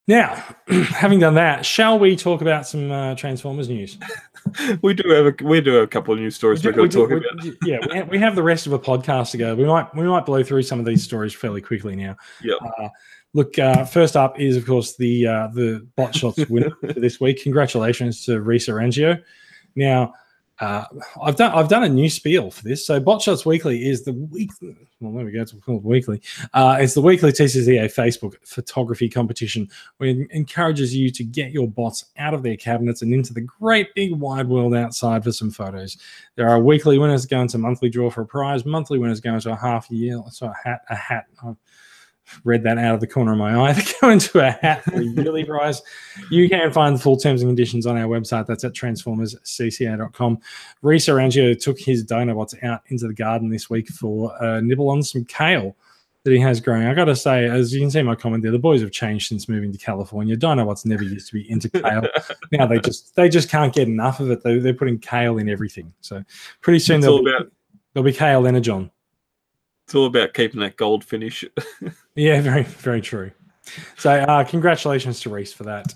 [0.07, 3.97] Now, having done that, shall we talk about some uh, Transformers news?
[4.83, 6.89] we do have a we do have a couple of news stories We we're going
[6.91, 7.57] to talk we- about.
[7.63, 9.55] yeah, we have, we have the rest of a podcast to go.
[9.55, 12.15] We might we might blow through some of these stories fairly quickly now.
[12.43, 12.57] Yep.
[12.79, 12.89] Uh,
[13.33, 17.19] look, uh, first up is of course the uh, the bot shots winner for this
[17.19, 17.41] week.
[17.41, 19.19] Congratulations to Reese Arangio.
[19.75, 20.13] Now,
[20.59, 20.85] uh,
[21.21, 22.85] I've done I've done a new spiel for this.
[22.85, 24.51] So, Bot Shots Weekly is the week.
[25.05, 25.41] Well, there we go.
[25.41, 26.21] It's called weekly.
[26.53, 31.67] Uh, it's the weekly TCCA Facebook photography competition, where it encourages you to get your
[31.67, 35.51] bots out of their cabinets and into the great big wide world outside for some
[35.51, 35.97] photos.
[36.35, 38.65] There are weekly winners going to monthly draw for a prize.
[38.65, 40.21] Monthly winners going to a half year.
[40.31, 41.25] So a hat, a hat.
[41.43, 41.53] I
[42.43, 43.73] read that out of the corner of my eye.
[43.85, 45.81] They go into a hat for a yearly prize.
[46.29, 48.47] You can find the full terms and conditions on our website.
[48.47, 50.39] That's at transformerscca.com.
[50.81, 55.03] Reese Arangio took his Dinobots out into the garden this week for a nibble on
[55.03, 55.75] some kale
[56.25, 56.87] that he has growing.
[56.87, 58.91] I got to say, as you can see in my comment there, the boys have
[58.91, 60.35] changed since moving to California.
[60.35, 62.07] Dinobots never used to be into kale.
[62.51, 64.43] now they just they just can't get enough of it.
[64.43, 65.93] They, they're putting kale in everything.
[66.01, 66.23] So
[66.61, 67.51] pretty soon It's there'll all be, about
[67.93, 68.89] there'll be kale energon.
[69.85, 71.45] It's all about keeping that gold finish.
[72.17, 73.31] Yeah, very, very true.
[73.97, 75.93] So, uh, congratulations to Reese for that.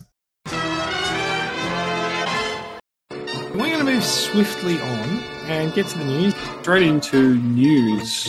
[3.10, 6.36] We're going to move swiftly on and get to the news.
[6.60, 8.26] Straight into news.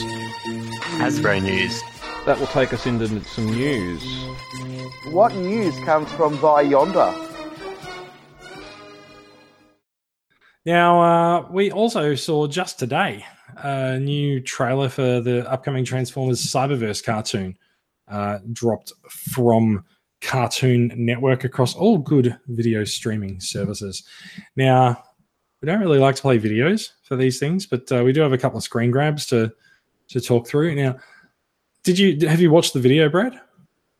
[1.00, 1.82] Hasbro news.
[2.26, 4.04] That will take us into some news.
[5.10, 7.12] What news comes from by yonder?
[10.64, 13.24] Now, uh, we also saw just today
[13.64, 17.56] a new trailer for the upcoming Transformers Cyberverse cartoon
[18.08, 19.84] uh, dropped from
[20.20, 24.04] Cartoon Network across all good video streaming services.
[24.56, 25.02] Now,
[25.60, 28.32] we don't really like to play videos for these things, but uh, we do have
[28.32, 29.52] a couple of screen grabs to
[30.08, 30.74] to talk through.
[30.74, 30.96] Now,
[31.84, 33.40] did you have you watched the video, Brad?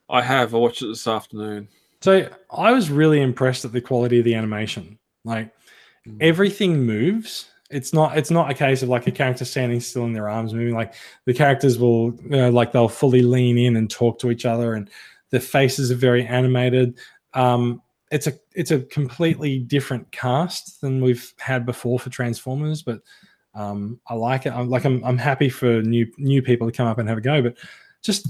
[0.08, 0.54] I have.
[0.54, 1.68] I watched it this afternoon.
[2.00, 4.98] So I was really impressed at the quality of the animation.
[5.24, 5.52] Like
[6.20, 7.49] everything moves.
[7.70, 8.18] It's not.
[8.18, 10.74] It's not a case of like a character standing still and their arms moving.
[10.74, 10.94] Like
[11.24, 14.74] the characters will, you know, like they'll fully lean in and talk to each other,
[14.74, 14.90] and
[15.30, 16.98] the faces are very animated.
[17.34, 23.00] Um, it's a it's a completely different cast than we've had before for Transformers, but
[23.54, 24.52] um, I like it.
[24.52, 27.22] I'm like I'm I'm happy for new new people to come up and have a
[27.22, 27.56] go, but
[28.02, 28.28] just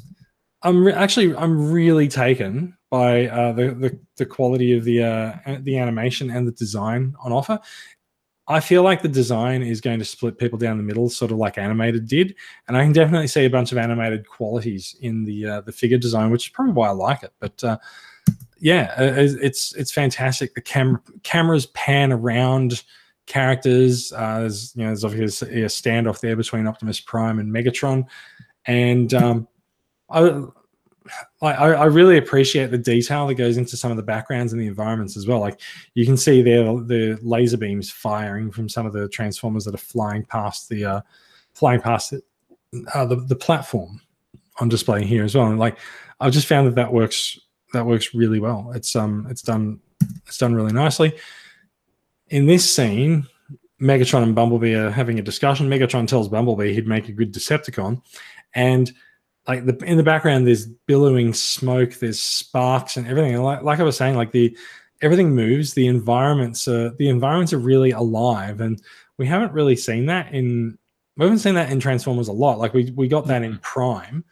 [0.62, 5.58] I'm re- actually I'm really taken by uh, the, the the quality of the uh,
[5.60, 7.58] the animation and the design on offer.
[8.50, 11.38] I feel like the design is going to split people down the middle, sort of
[11.38, 12.34] like animated did,
[12.66, 15.98] and I can definitely see a bunch of animated qualities in the uh, the figure
[15.98, 17.32] design, which is probably why I like it.
[17.38, 17.78] But uh,
[18.58, 20.54] yeah, uh, it's it's fantastic.
[20.54, 22.82] The camera cameras pan around
[23.26, 24.12] characters.
[24.12, 28.04] Uh, there's you know there's obviously a standoff there between Optimus Prime and Megatron,
[28.66, 29.48] and um,
[30.10, 30.42] I,
[31.40, 34.66] I I really appreciate the detail that goes into some of the backgrounds and the
[34.66, 35.40] environments as well.
[35.40, 35.60] Like
[35.94, 39.78] you can see there the laser beams firing from some of the transformers that are
[39.78, 41.00] flying past the uh,
[41.54, 42.14] flying past
[42.94, 44.00] uh, the the platform
[44.58, 45.46] on display here as well.
[45.46, 45.78] And like
[46.20, 47.38] I've just found that that works
[47.72, 48.72] that works really well.
[48.74, 49.80] It's um it's done
[50.26, 51.16] it's done really nicely.
[52.28, 53.26] In this scene,
[53.80, 55.68] Megatron and Bumblebee are having a discussion.
[55.68, 58.00] Megatron tells Bumblebee he'd make a good Decepticon,
[58.54, 58.92] and
[59.48, 63.34] like the in the background, there's billowing smoke, there's sparks and everything.
[63.34, 64.56] And like, like I was saying, like the
[65.02, 65.74] everything moves.
[65.74, 68.80] The environments are the environments are really alive, and
[69.18, 70.78] we haven't really seen that in
[71.16, 72.58] we haven't seen that in Transformers a lot.
[72.58, 74.24] Like we we got that in Prime,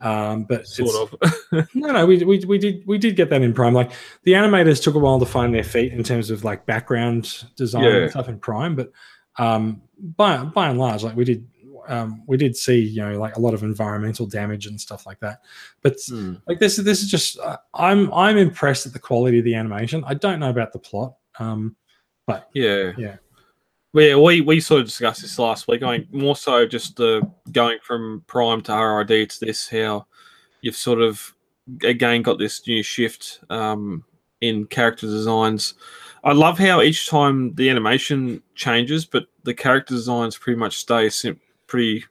[0.00, 1.32] um, but Sort of.
[1.74, 3.74] no, no, we, we, we did we did get that in Prime.
[3.74, 3.92] Like
[4.24, 7.84] the animators took a while to find their feet in terms of like background design
[7.84, 7.96] Yeah.
[7.96, 8.92] and stuff in Prime, but
[9.38, 11.46] um, by by and large, like we did
[11.88, 15.20] um, we did see you know like a lot of environmental damage and stuff like
[15.20, 15.40] that.
[15.82, 16.34] But Hmm.
[16.46, 20.04] like this this is just uh, I'm I'm impressed at the quality of the animation.
[20.06, 21.76] I don't know about the plot, um,
[22.26, 22.92] but Yeah.
[22.96, 23.16] Yeah.
[23.92, 25.84] Well, yeah, we, we sort of discussed this last week.
[25.84, 27.22] I mean, more so just the
[27.52, 30.06] going from Prime to RID to this, how
[30.62, 31.32] you've sort of
[31.84, 34.04] again got this new shift um,
[34.40, 35.74] in character designs.
[36.24, 41.08] I love how each time the animation changes, but the character designs pretty much stay
[41.08, 41.38] sim-
[41.74, 42.04] pretty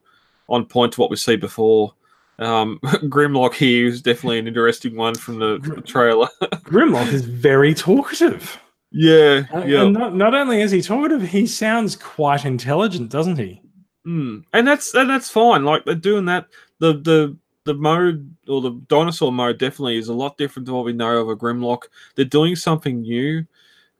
[0.50, 1.94] on point to what we see before.
[2.38, 6.28] Um, Grimlock here is definitely an interesting one from the, the trailer.
[6.66, 8.60] Grimlock is very talkative.
[8.92, 9.84] yeah, yeah.
[9.84, 13.62] And not, not only is he talkative, he sounds quite intelligent, doesn't he?
[14.06, 14.44] Mm.
[14.52, 15.64] And that's and that's fine.
[15.64, 16.48] Like they're doing that.
[16.80, 20.84] The the the mode or the dinosaur mode definitely is a lot different to what
[20.84, 21.84] we know of a Grimlock.
[22.16, 23.46] They're doing something new.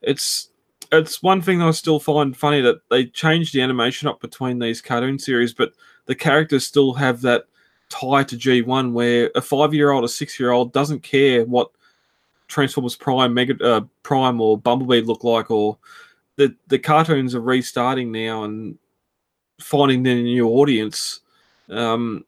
[0.02, 0.50] It's
[0.98, 4.82] it's one thing I still find funny that they changed the animation up between these
[4.82, 5.74] cartoon series, but
[6.06, 7.46] the characters still have that
[7.90, 11.70] tie to G1 where a five year old or six year old doesn't care what
[12.48, 15.78] Transformers Prime, Mega uh, Prime, or Bumblebee look like, or
[16.36, 18.78] the the cartoons are restarting now and
[19.60, 21.22] finding their new audience.
[21.70, 22.26] Um,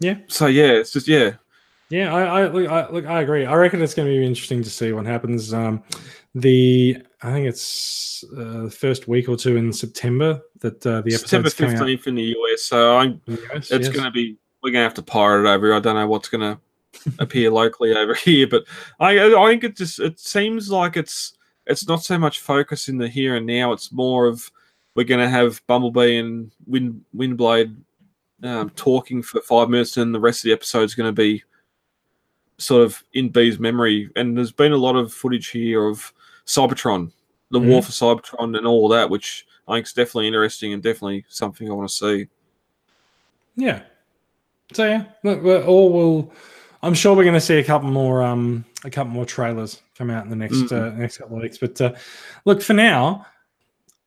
[0.00, 0.18] Yeah.
[0.28, 1.34] So yeah, it's just yeah.
[1.90, 3.46] Yeah, I, I look, I look, I agree.
[3.46, 5.52] I reckon it's going to be interesting to see what happens.
[5.52, 5.82] Um,
[6.34, 11.12] the I think it's uh, the first week or two in September that uh, the
[11.12, 12.64] September episode's coming out fifteenth in the US.
[12.64, 13.88] So I'm US, it's yes.
[13.88, 15.66] going to be we're going to have to pirate it over.
[15.68, 15.74] here.
[15.74, 16.60] I don't know what's going to
[17.18, 18.64] appear locally over here, but
[19.00, 21.32] I I think it just it seems like it's
[21.66, 23.72] it's not so much focus in the here and now.
[23.72, 24.50] It's more of
[24.94, 27.74] we're going to have Bumblebee and Wind Windblade
[28.42, 31.42] um, talking for five minutes, and the rest of the episode is going to be
[32.58, 34.10] sort of in B's memory.
[34.14, 36.12] And there's been a lot of footage here of
[36.46, 37.12] Cybertron,
[37.50, 41.24] the war for Cybertron, and all that, which I think is definitely interesting and definitely
[41.28, 42.28] something I want to see.
[43.56, 43.82] Yeah.
[44.72, 46.32] So yeah, look, we're all will.
[46.82, 50.10] I'm sure we're going to see a couple more, um, a couple more trailers come
[50.10, 51.58] out in the next uh, next couple of weeks.
[51.58, 51.94] But uh,
[52.44, 53.26] look, for now,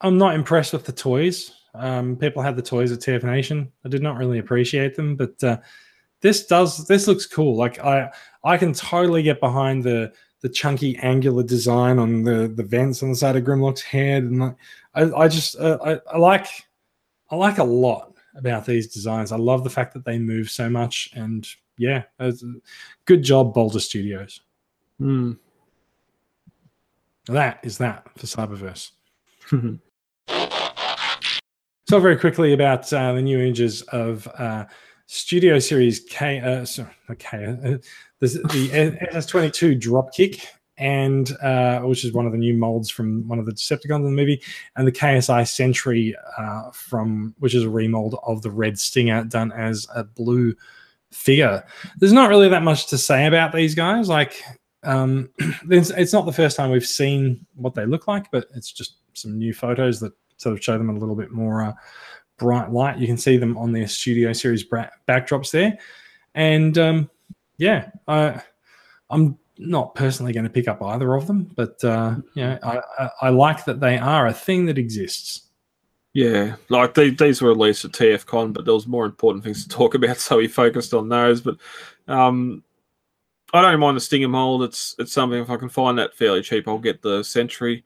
[0.01, 1.53] I'm not impressed with the toys.
[1.73, 3.71] Um, people had the toys at TF Nation.
[3.85, 5.57] I did not really appreciate them, but uh,
[6.21, 6.87] this does.
[6.87, 7.55] This looks cool.
[7.55, 8.11] Like I,
[8.43, 10.11] I can totally get behind the
[10.41, 14.39] the chunky angular design on the the vents on the side of Grimlock's head, and
[14.39, 14.55] like,
[14.95, 16.47] I, I just uh, I, I like
[17.29, 19.31] I like a lot about these designs.
[19.31, 22.03] I love the fact that they move so much, and yeah,
[23.05, 24.41] good job, Boulder Studios.
[24.99, 25.33] Hmm.
[27.27, 28.91] That is that for Cyberverse.
[31.89, 34.65] So very quickly about uh, the new images of uh,
[35.05, 37.79] Studio Series K, uh, sorry, K,
[38.19, 38.69] the, the
[39.13, 40.45] SS22 Dropkick,
[40.77, 44.03] and uh, which is one of the new molds from one of the Decepticons in
[44.03, 44.41] the movie,
[44.75, 49.51] and the KSI Sentry uh, from which is a remold of the Red Stinger done
[49.51, 50.55] as a blue
[51.11, 51.63] figure.
[51.97, 54.07] There's not really that much to say about these guys.
[54.07, 54.41] Like,
[54.83, 55.29] um,
[55.69, 58.97] it's, it's not the first time we've seen what they look like, but it's just
[59.13, 61.73] some new photos that sort of show them a little bit more uh,
[62.37, 62.99] bright light.
[62.99, 65.77] You can see them on their Studio Series backdrops there,
[66.35, 67.09] and um,
[67.57, 68.41] yeah, I,
[69.09, 73.09] I'm not personally going to pick up either of them, but uh, yeah, I, I,
[73.23, 75.43] I like that they are a thing that exists.
[76.13, 79.69] Yeah, like they, these were released at TFCon, but there was more important things to
[79.69, 81.41] talk about, so we focused on those.
[81.41, 81.57] But
[82.07, 82.63] um,
[83.53, 84.63] I don't mind the Stinger mold.
[84.63, 87.83] It's it's something if I can find that fairly cheap, I'll get the Sentry.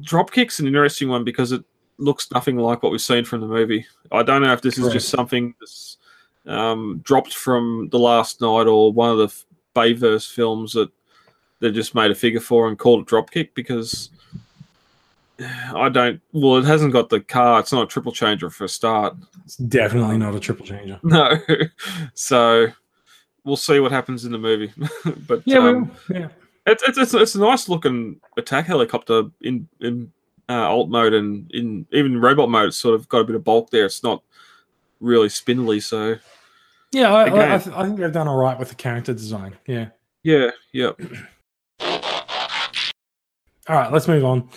[0.00, 1.62] Dropkick's an interesting one because it
[1.98, 3.86] looks nothing like what we've seen from the movie.
[4.10, 5.98] I don't know if this is just something that's
[6.46, 9.32] um, dropped from the Last Knight or one of the
[9.74, 10.90] Bayverse films that
[11.60, 14.10] they just made a figure for and called it Dropkick because
[15.74, 16.20] I don't.
[16.32, 17.60] Well, it hasn't got the car.
[17.60, 19.16] It's not a triple changer for a start.
[19.44, 21.00] It's definitely not a triple changer.
[21.04, 21.38] No.
[22.14, 22.66] so
[23.44, 24.72] we'll see what happens in the movie.
[25.26, 26.28] but Yeah, um, yeah.
[26.66, 30.12] it's, it's it's it's a nice looking attack helicopter in in
[30.48, 32.68] uh, alt mode and in even robot mode.
[32.68, 33.86] It's sort of got a bit of bulk there.
[33.86, 34.22] It's not
[35.02, 35.80] really spindly.
[35.80, 36.16] So
[36.92, 39.56] Yeah, I, I, I, th- I think they've done all right with the character design.
[39.66, 39.88] Yeah.
[40.22, 40.98] yeah, yep.
[43.68, 44.50] All right, let's move on.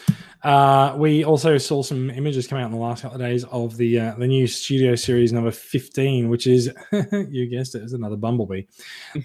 [0.44, 3.78] Uh, we also saw some images come out in the last couple of days of
[3.78, 8.16] the uh, the new Studio Series number fifteen, which is you guessed it, is another
[8.16, 8.64] Bumblebee.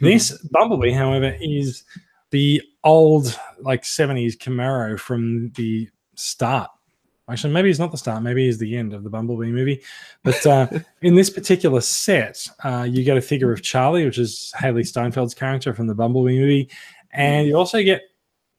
[0.03, 1.85] This Bumblebee, however, is
[2.31, 6.71] the old like seventies Camaro from the start.
[7.31, 8.23] Actually, maybe it's not the start.
[8.23, 9.83] Maybe it's the end of the Bumblebee movie.
[10.23, 10.67] But uh,
[11.03, 15.35] in this particular set, uh, you get a figure of Charlie, which is Hailee Steinfeld's
[15.35, 16.71] character from the Bumblebee movie,
[17.13, 18.03] and you also get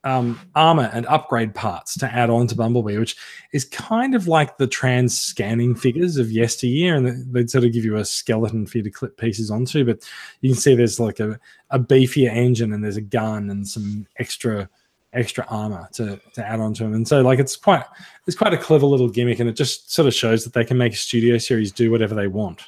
[0.03, 3.15] um, armor and upgrade parts to add on to Bumblebee, which
[3.53, 7.71] is kind of like the trans scanning figures of yesteryear, and they- they'd sort of
[7.71, 9.85] give you a skeleton for you to clip pieces onto.
[9.85, 9.99] But
[10.41, 14.07] you can see there's like a, a beefier engine, and there's a gun and some
[14.17, 14.67] extra
[15.13, 16.93] extra armor to, to add on to them.
[16.93, 17.83] And so like it's quite
[18.27, 20.77] it's quite a clever little gimmick, and it just sort of shows that they can
[20.77, 22.61] make a studio series do whatever they want.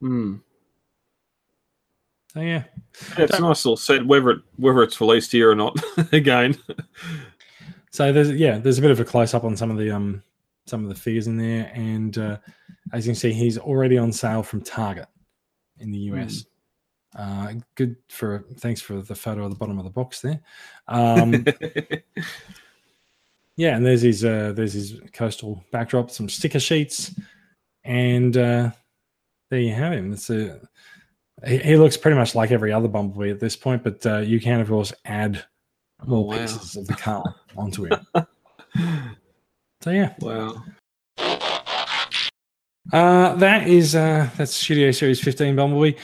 [0.00, 0.36] Hmm.
[2.32, 2.64] So yeah,
[3.18, 5.76] Yeah, it's a nice little set, whether it whether it's released here or not.
[6.12, 6.56] Again,
[7.92, 10.22] So there's yeah, there's a bit of a close up on some of the um
[10.66, 12.38] some of the figures in there, and uh,
[12.92, 15.06] as you can see, he's already on sale from Target
[15.78, 16.46] in the US.
[17.16, 20.40] Uh, good for thanks for the photo of the bottom of the box there.
[20.88, 21.44] Um,
[23.56, 27.14] yeah, and there's his uh, there's his coastal backdrop, some sticker sheets,
[27.84, 28.70] and uh,
[29.50, 30.12] there you have him.
[30.12, 30.60] It's a
[31.46, 34.40] he, he looks pretty much like every other Bumblebee at this point, but uh, you
[34.40, 35.44] can of course add
[36.06, 36.38] more Oh, wow.
[36.38, 37.22] pieces of the car
[37.56, 38.06] onto him.
[39.82, 40.62] So yeah, Wow.
[42.92, 45.98] uh, that is uh, that's Studio Series 15 Bumblebee.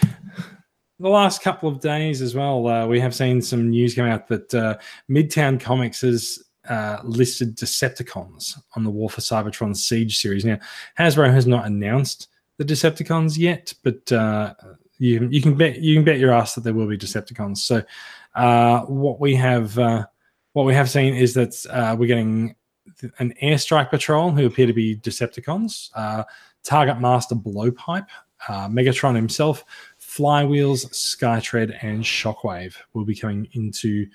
[1.01, 4.27] The last couple of days as well, uh, we have seen some news come out
[4.27, 4.79] that uh,
[5.09, 10.45] Midtown Comics has uh, listed Decepticons on the War for Cybertron Siege series.
[10.45, 10.59] Now,
[10.99, 12.27] Hasbro has not announced
[12.57, 14.55] the Decepticons yet, but uh,
[14.99, 17.59] you you can bet you can bet your ass that there will be Decepticons.
[17.59, 17.81] So,
[18.35, 20.05] uh, what we have uh,
[20.55, 22.57] what we have seen is that we're getting
[23.21, 25.91] an airstrike patrol who appear to be Decepticons,
[26.65, 28.09] Target Master Blowpipe,
[28.49, 29.65] Megatron himself,
[30.19, 34.07] Flywheels, Skytread, and Shockwave will be coming into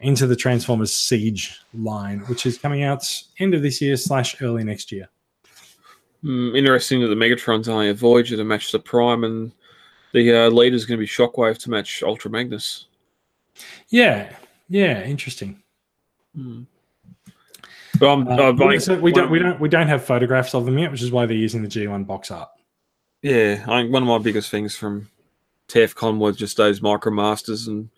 [0.00, 3.06] into the Transformers Siege line, which is coming out
[3.38, 5.08] end of this year slash early next year.
[6.22, 9.52] Hmm, interesting that the Megatron's only a Voyager to match the Prime, and
[10.12, 12.86] the uh, leader's going to be Shockwave to match Ultra Magnus.
[13.90, 14.34] Yeah,
[14.68, 15.62] yeah, interesting.
[16.34, 16.62] Hmm.
[18.00, 20.64] But I'm, Uh, I'm we- so we don't we don't we don't have photographs of
[20.64, 22.48] them yet, which is why they're using the G1 box art.
[23.20, 25.08] Yeah, I think one of my biggest things from
[25.72, 27.88] TFCon was just those MicroMasters and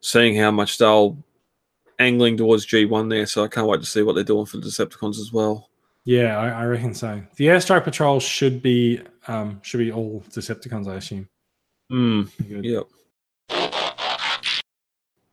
[0.00, 1.10] seeing how much they're
[1.98, 3.26] angling towards G1 there.
[3.26, 5.68] So I can't wait to see what they're doing for the Decepticons as well.
[6.04, 7.22] Yeah, I, I reckon so.
[7.36, 11.28] The airstrike patrol should be um should be all Decepticons, I assume.
[11.92, 12.30] Mm,
[12.64, 12.86] yep.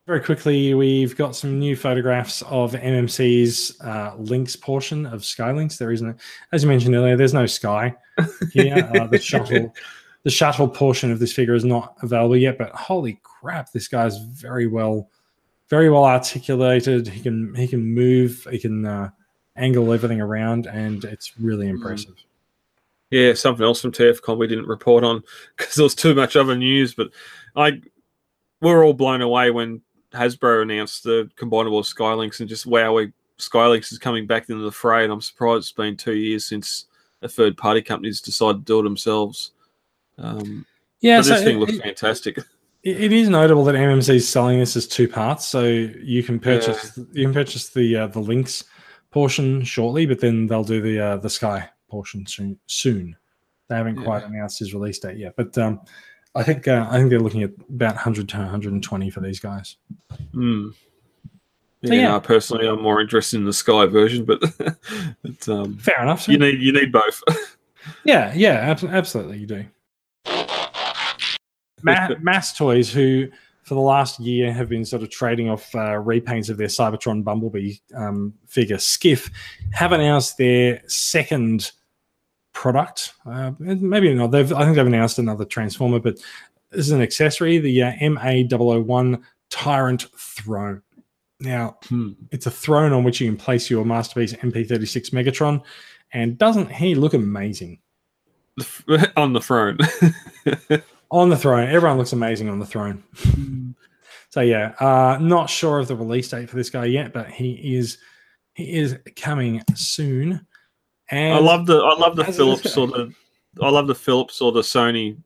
[0.06, 5.78] Very quickly, we've got some new photographs of MMC's uh, Lynx portion of Skylynx.
[5.78, 6.18] There isn't,
[6.54, 7.94] as you mentioned earlier, there's no sky
[8.54, 8.90] here.
[8.96, 9.74] uh, the shuttle,
[10.28, 12.58] the shuttle portion of this figure is not available yet.
[12.58, 15.10] But holy crap, this guy's very well,
[15.70, 17.08] very well articulated.
[17.08, 18.46] He can he can move.
[18.52, 19.12] He can uh,
[19.56, 22.14] angle everything around, and it's really impressive.
[23.10, 25.24] Yeah, something else from TFCon we didn't report on
[25.56, 26.94] because there was too much other news.
[26.94, 27.12] But
[27.56, 27.82] I,
[28.60, 29.80] we're all blown away when
[30.12, 34.74] Hasbro announced the combinable Skylynx and just wow, we Skylynx is coming back into the
[34.74, 35.06] fray.
[35.06, 36.88] And I'm surprised it's been two years since
[37.22, 39.52] a third party company's decided to do it themselves.
[40.18, 40.66] Um,
[41.02, 42.40] Yeah, so this thing it- looks it- fantastic.
[42.84, 46.98] It is notable that MMC is selling this as two parts, so you can purchase
[47.12, 48.64] you can purchase the uh, the Lynx
[49.12, 52.58] portion shortly, but then they'll do the uh, the sky portion soon.
[52.68, 53.16] Soon,
[53.68, 55.82] they haven't quite announced his release date yet, but um,
[56.34, 59.76] I think uh, I think they're looking at about 100 to 120 for these guys.
[60.34, 60.72] Mm.
[60.72, 62.08] So, Yeah, yeah.
[62.10, 64.40] no, personally, I'm more interested in the Sky version, but
[65.24, 66.22] but um, Fair enough.
[66.22, 66.32] sir.
[66.32, 67.22] you need you need both.
[68.04, 69.66] Yeah, yeah, abs- absolutely, you do.
[71.84, 73.28] Ma- Mass Toys, who
[73.64, 77.24] for the last year have been sort of trading off uh, repaints of their Cybertron
[77.24, 79.30] Bumblebee um, figure Skiff,
[79.74, 81.72] have announced their second
[82.54, 83.14] product.
[83.26, 84.32] Uh, maybe not.
[84.32, 86.18] They've, I think they've announced another Transformer, but
[86.72, 90.82] this is an accessory, the uh, MA001 Tyrant Throne.
[91.40, 92.14] Now, Hmm.
[92.32, 95.62] it's a throne on which you can place your masterpiece MP36 Megatron,
[96.14, 97.80] and doesn't he look amazing?
[99.18, 99.78] on the throne.
[101.12, 101.70] on the throne.
[101.70, 103.04] Everyone looks amazing on the throne.
[104.30, 107.76] so yeah, uh, not sure of the release date for this guy yet, but he
[107.76, 107.98] is
[108.54, 110.46] he is coming soon.
[111.10, 113.14] And I love the I love the Philips or the
[113.62, 115.18] I love the Philips or the Sony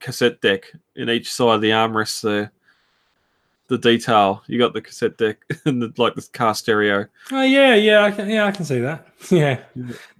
[0.00, 0.64] cassette deck
[0.96, 2.52] in each side of the armrest there.
[3.70, 7.06] The detail you got the cassette deck and the, like the car stereo.
[7.30, 9.06] Oh yeah, yeah, I can, yeah, I can see that.
[9.30, 9.60] Yeah,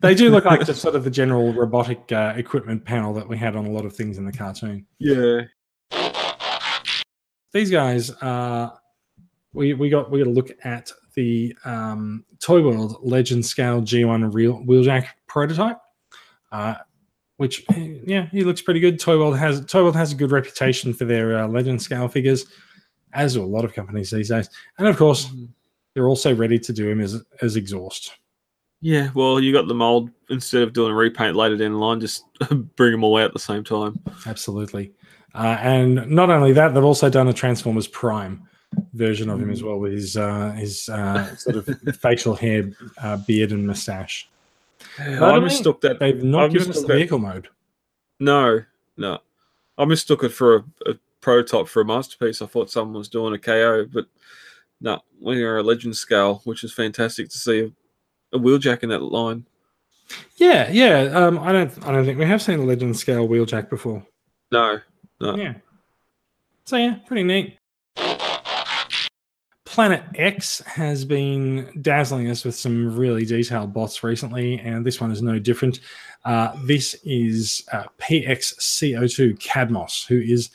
[0.00, 3.38] they do look like just sort of the general robotic uh, equipment panel that we
[3.38, 4.86] had on a lot of things in the cartoon.
[4.98, 5.46] Yeah,
[7.52, 8.70] these guys uh
[9.52, 14.32] we we got we got to look at the um toy world legend scale g1
[14.32, 15.78] real wheeljack prototype
[16.52, 16.74] uh
[17.36, 17.64] which
[18.04, 21.04] yeah he looks pretty good toy world has toy world has a good reputation for
[21.04, 22.46] their uh, legend scale figures
[23.12, 24.48] as do a lot of companies these days
[24.78, 25.30] and of course
[25.94, 28.14] they're also ready to do him as as exhaust
[28.82, 29.10] yeah.
[29.12, 32.00] Well, you got the mold instead of doing a repaint later down the line.
[32.00, 32.24] Just
[32.76, 34.00] bring them all out at the same time.
[34.24, 34.90] absolutely
[35.34, 38.42] uh, and not only that they've also done a transformers prime
[38.94, 41.68] version of him as well with his uh, his uh, sort of
[42.00, 42.70] facial hair,
[43.02, 44.30] uh, beard, and mustache.
[44.98, 45.98] I mistook that.
[45.98, 47.48] They've not I given us the mistook that- vehicle mode.
[48.18, 48.60] No,
[48.96, 49.18] no.
[49.78, 52.42] I mistook it for a, a prototype for a masterpiece.
[52.42, 54.06] I thought someone was doing a KO, but
[54.80, 57.72] no, we are a legend scale, which is fantastic to see
[58.32, 59.46] a, wheeljack in that line.
[60.36, 61.02] Yeah, yeah.
[61.12, 64.04] Um, I don't, I don't think we have seen a legend scale wheeljack before.
[64.50, 64.80] No,
[65.20, 65.36] no.
[65.36, 65.54] Yeah.
[66.64, 67.56] So yeah, pretty neat.
[69.64, 75.12] Planet X has been dazzling us with some really detailed bots recently, and this one
[75.12, 75.80] is no different.
[76.24, 80.50] Uh, this is uh, PXCO2 Cadmos, who is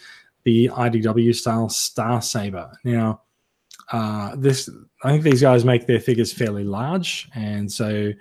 [0.45, 2.71] the IDW style Star Saber.
[2.83, 3.21] Now,
[3.91, 4.69] uh, this
[5.03, 8.11] I think these guys make their figures fairly large, and so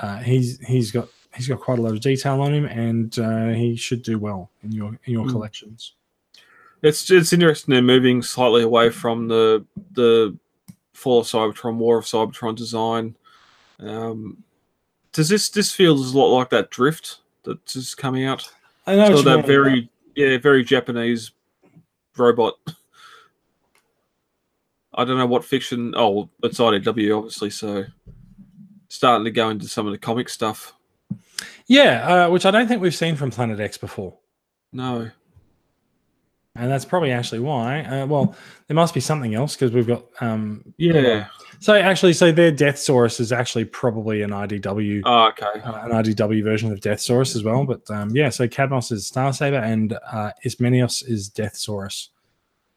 [0.00, 3.48] uh, he's he's got he's got quite a lot of detail on him, and uh,
[3.48, 5.30] he should do well in your in your Mm.
[5.30, 5.92] collections.
[6.82, 10.36] It's it's interesting they're moving slightly away from the the
[10.92, 13.16] Fall of Cybertron, War of Cybertron design.
[13.78, 14.42] Um,
[15.12, 18.50] does this this feels a lot like that Drift that's just coming out?
[18.86, 21.30] I know So that very yeah very Japanese
[22.20, 22.54] robot.
[24.94, 25.94] I don't know what fiction.
[25.96, 27.84] Oh, it's IDW obviously, so
[28.88, 30.74] starting to go into some of the comic stuff.
[31.66, 34.18] yeah, uh, which I don't think we've seen from Planet X before.
[34.72, 35.10] No,
[36.60, 37.80] and that's probably actually why.
[37.82, 38.34] Uh, well,
[38.66, 40.04] there must be something else because we've got.
[40.20, 41.26] Um, yeah.
[41.58, 45.60] So actually, so their Deathsaurus is actually probably an IDW, Oh, okay.
[45.60, 47.64] uh, an IDW version of Deathsaurus as well.
[47.64, 51.66] But um, yeah, so Cadmos is Star Saber and uh, Ismenios is Death.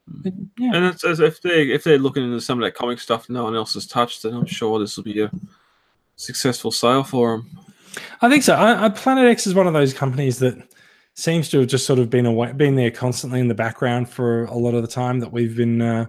[0.05, 2.99] But, yeah, And it's, as if they if they're looking into some of that comic
[2.99, 5.31] stuff no one else has touched, then I'm sure this will be a
[6.17, 7.49] successful sale for them.
[8.21, 8.55] I think so.
[8.55, 10.57] I, I, Planet X is one of those companies that
[11.15, 14.45] seems to have just sort of been away, been there constantly in the background for
[14.45, 15.81] a lot of the time that we've been.
[15.81, 16.05] Uh,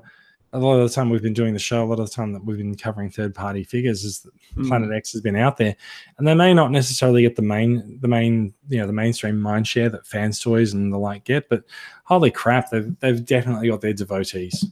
[0.53, 2.33] a lot of the time we've been doing the show, a lot of the time
[2.33, 4.69] that we've been covering third party figures is that Mm.
[4.69, 5.75] Planet X has been out there,
[6.17, 9.67] and they may not necessarily get the main, the main, you know, the mainstream mind
[9.67, 11.65] share that FansToys and the like get, but
[12.05, 14.65] holy crap, they've they've definitely got their devotees.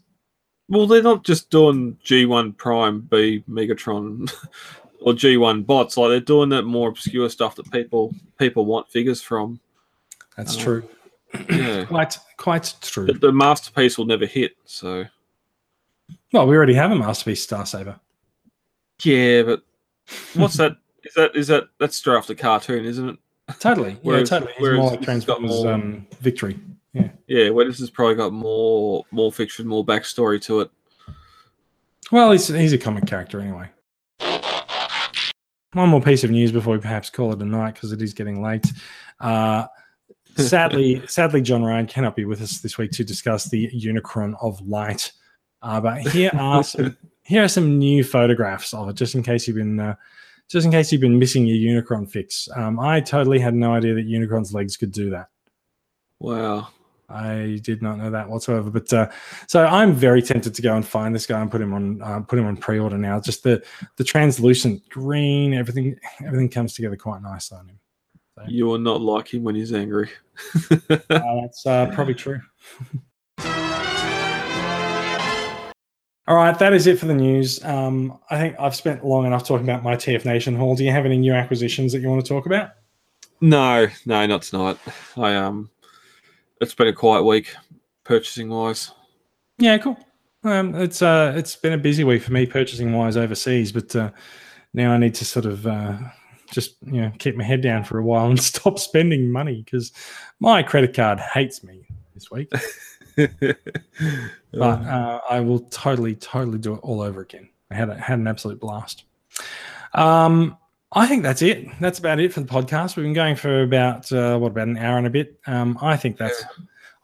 [0.69, 4.33] Well, they're not just doing G1 Prime B Megatron
[5.01, 5.97] or G1 bots.
[5.97, 9.59] Like they're doing that more obscure stuff that people people want figures from.
[10.37, 10.61] That's Oh.
[10.61, 10.89] true,
[11.51, 13.07] Yeah, quite quite true.
[13.07, 14.53] but the masterpiece will never hit.
[14.65, 15.05] So
[16.33, 17.99] Well, we already have a masterpiece Star Saber.
[19.03, 19.63] yeah, but
[20.35, 20.77] what's that?
[21.05, 23.17] Is that is that that's straight off the cartoon, isn't it?
[23.59, 24.53] Totally, Whereas- yeah, totally.
[24.53, 26.61] It's whereas more like this has got Transformers more- um, Victory.
[27.27, 30.71] Yeah, where this has probably got more more fiction, more backstory to it.
[32.13, 33.69] Well, he's he's a comic character anyway.
[35.73, 38.13] One more piece of news before we perhaps call it a night because it is
[38.15, 38.67] getting late.
[39.19, 39.67] Uh,
[40.37, 44.61] sadly, sadly, John Ryan cannot be with us this week to discuss the Unicron of
[44.67, 45.13] Light.
[45.63, 49.47] Uh, but here are some here are some new photographs of it, just in case
[49.47, 49.95] you've been uh,
[50.49, 52.49] just in case you've been missing your Unicron fix.
[52.57, 55.29] Um, I totally had no idea that Unicron's legs could do that.
[56.19, 56.69] Wow.
[57.09, 58.71] I did not know that whatsoever.
[58.71, 59.09] But uh,
[59.47, 62.21] so I'm very tempted to go and find this guy and put him on uh,
[62.21, 63.21] put him on pre-order now.
[63.21, 63.63] Just the
[63.97, 67.79] the translucent green, everything everything comes together quite nicely on him.
[68.49, 70.11] You will not like him when he's angry.
[70.91, 72.41] Uh, that's uh, probably true.
[76.27, 77.63] All right, that is it for the news.
[77.65, 80.75] Um, I think I've spent long enough talking about my TF Nation haul.
[80.75, 82.71] Do you have any new acquisitions that you want to talk about?
[83.41, 84.79] No, no, not tonight.
[85.17, 85.71] I um,
[86.61, 87.55] it's been a quiet week,
[88.05, 88.93] purchasing wise.
[89.59, 89.99] Yeah, cool.
[90.45, 94.11] Um, it's uh, it's been a busy week for me purchasing wise overseas, but uh,
[94.73, 95.99] now I need to sort of uh,
[96.53, 99.93] just you know keep my head down for a while and stop spending money because
[100.39, 102.53] my credit card hates me this week.
[104.53, 107.49] But uh, I will totally, totally do it all over again.
[107.71, 109.05] I had a, had an absolute blast.
[109.95, 110.59] Um,
[110.93, 111.69] I think that's it.
[111.81, 112.97] That's about it for the podcast.
[112.97, 115.41] We've been going for about uh, what about an hour and a bit.
[115.47, 116.45] Um, I think that's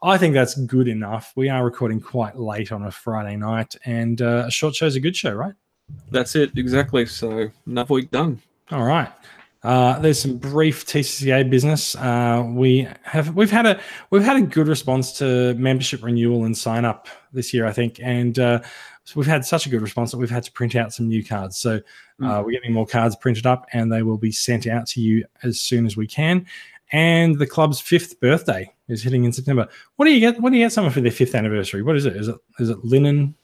[0.03, 1.33] I think that's good enough.
[1.35, 4.99] We are recording quite late on a Friday night, and uh, a short show's a
[4.99, 5.55] good show, right?
[6.11, 7.07] That's it exactly.
[7.07, 8.39] So another week done.
[8.69, 9.11] All right.
[9.61, 11.95] Uh, there's some brief TCCA business.
[11.95, 13.79] Uh, we have we've had a
[14.09, 17.99] we've had a good response to membership renewal and sign up this year, I think,
[18.01, 18.61] and uh,
[19.03, 21.25] so we've had such a good response that we've had to print out some new
[21.25, 21.57] cards.
[21.57, 21.81] So
[22.23, 25.25] uh, we're getting more cards printed up, and they will be sent out to you
[25.43, 26.45] as soon as we can.
[26.91, 29.67] And the club's fifth birthday is hitting in September.
[29.95, 30.39] What do you get?
[30.39, 31.81] What do you get someone for their fifth anniversary?
[31.81, 32.15] What is it?
[32.15, 33.35] Is it is it linen?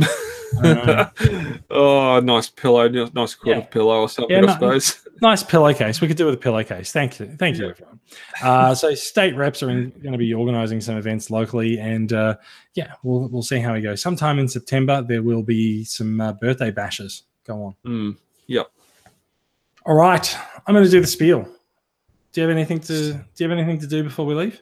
[0.00, 1.06] Uh,
[1.70, 3.66] oh, nice pillow, nice quarter Yeah.
[3.66, 4.36] pillow or something.
[4.44, 5.08] Yeah, I suppose.
[5.20, 6.00] nice pillowcase.
[6.00, 6.92] We could do with a pillowcase.
[6.92, 7.70] Thank you, thank you, Yeah.
[7.70, 8.00] everyone.
[8.42, 12.36] Uh, so state reps are going to be organising some events locally, and uh,
[12.74, 13.94] yeah, we'll we'll see how we go.
[13.94, 17.24] Sometime in September, there will be some uh, birthday bashes.
[17.44, 17.74] Go on.
[17.86, 18.16] Mm,
[18.46, 18.70] yep.
[19.86, 21.42] All right, I'm going to do the spiel.
[22.32, 24.60] Do you have anything to Do you have anything to do before we leave?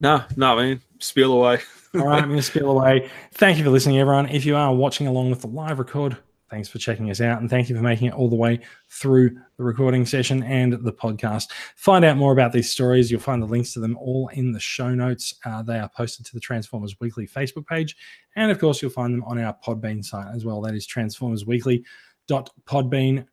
[0.00, 0.80] No, no, man.
[0.98, 1.60] Spiel away.
[1.98, 3.10] All right, I'm going to spiel away.
[3.32, 4.28] Thank you for listening, everyone.
[4.28, 6.16] If you are watching along with the live record,
[6.50, 8.60] thanks for checking us out, and thank you for making it all the way
[8.90, 11.50] through the recording session and the podcast.
[11.76, 13.10] Find out more about these stories.
[13.10, 15.34] You'll find the links to them all in the show notes.
[15.44, 17.96] Uh, they are posted to the Transformers Weekly Facebook page,
[18.36, 20.60] and of course, you'll find them on our Podbean site as well.
[20.60, 23.26] That is transformersweekly.podbean.com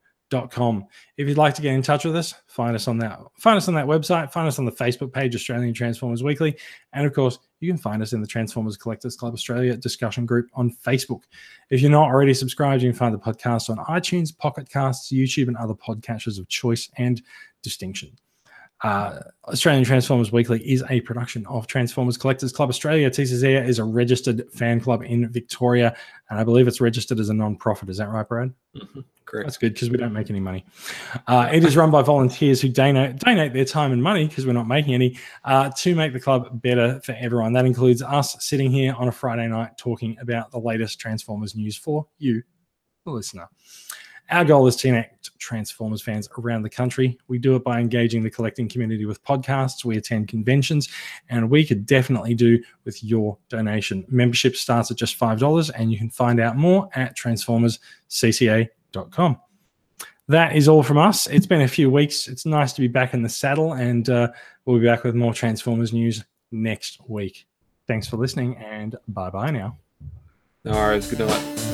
[0.52, 0.86] com.
[1.18, 3.68] If you'd like to get in touch with us, find us on that find us
[3.68, 6.58] on that website, find us on the Facebook page Australian Transformers Weekly,
[6.92, 10.50] and of course, you can find us in the Transformers Collectors Club Australia discussion group
[10.54, 11.22] on Facebook.
[11.70, 15.48] If you're not already subscribed, you can find the podcast on iTunes, Pocket Casts, YouTube,
[15.48, 17.22] and other podcatchers of choice and
[17.62, 18.18] distinction.
[18.84, 23.10] Uh, Australian Transformers Weekly is a production of Transformers Collectors Club Australia.
[23.10, 25.96] TCZ is a registered fan club in Victoria,
[26.30, 27.90] and I believe it's registered as a non-profit.
[27.90, 28.54] Is that right, Brad?
[29.26, 29.48] Correct.
[29.48, 30.66] That's good because we don't make any money.
[31.28, 34.54] Uh, it is run by volunteers who donate, donate their time and money because we're
[34.54, 37.54] not making any uh, to make the club better for everyone.
[37.54, 41.78] That includes us sitting here on a Friday night talking about the latest Transformers news
[41.78, 42.44] for you,
[43.06, 43.48] the listener.
[44.34, 47.20] Our goal is to connect Transformers fans around the country.
[47.28, 49.86] We do it by engaging the collecting community with podcasts.
[49.86, 50.90] We attend conventions,
[51.30, 54.04] and we could definitely do with your donation.
[54.08, 59.40] Membership starts at just $5, and you can find out more at transformerscca.com.
[60.30, 61.28] That is all from us.
[61.28, 62.28] It's been a few weeks.
[62.28, 64.30] It's nice to be back in the saddle, and uh,
[64.66, 67.46] we'll be back with more Transformers news next week.
[67.86, 69.78] Thanks for listening, and bye bye now.
[70.64, 71.08] No worries.
[71.08, 71.73] Good night.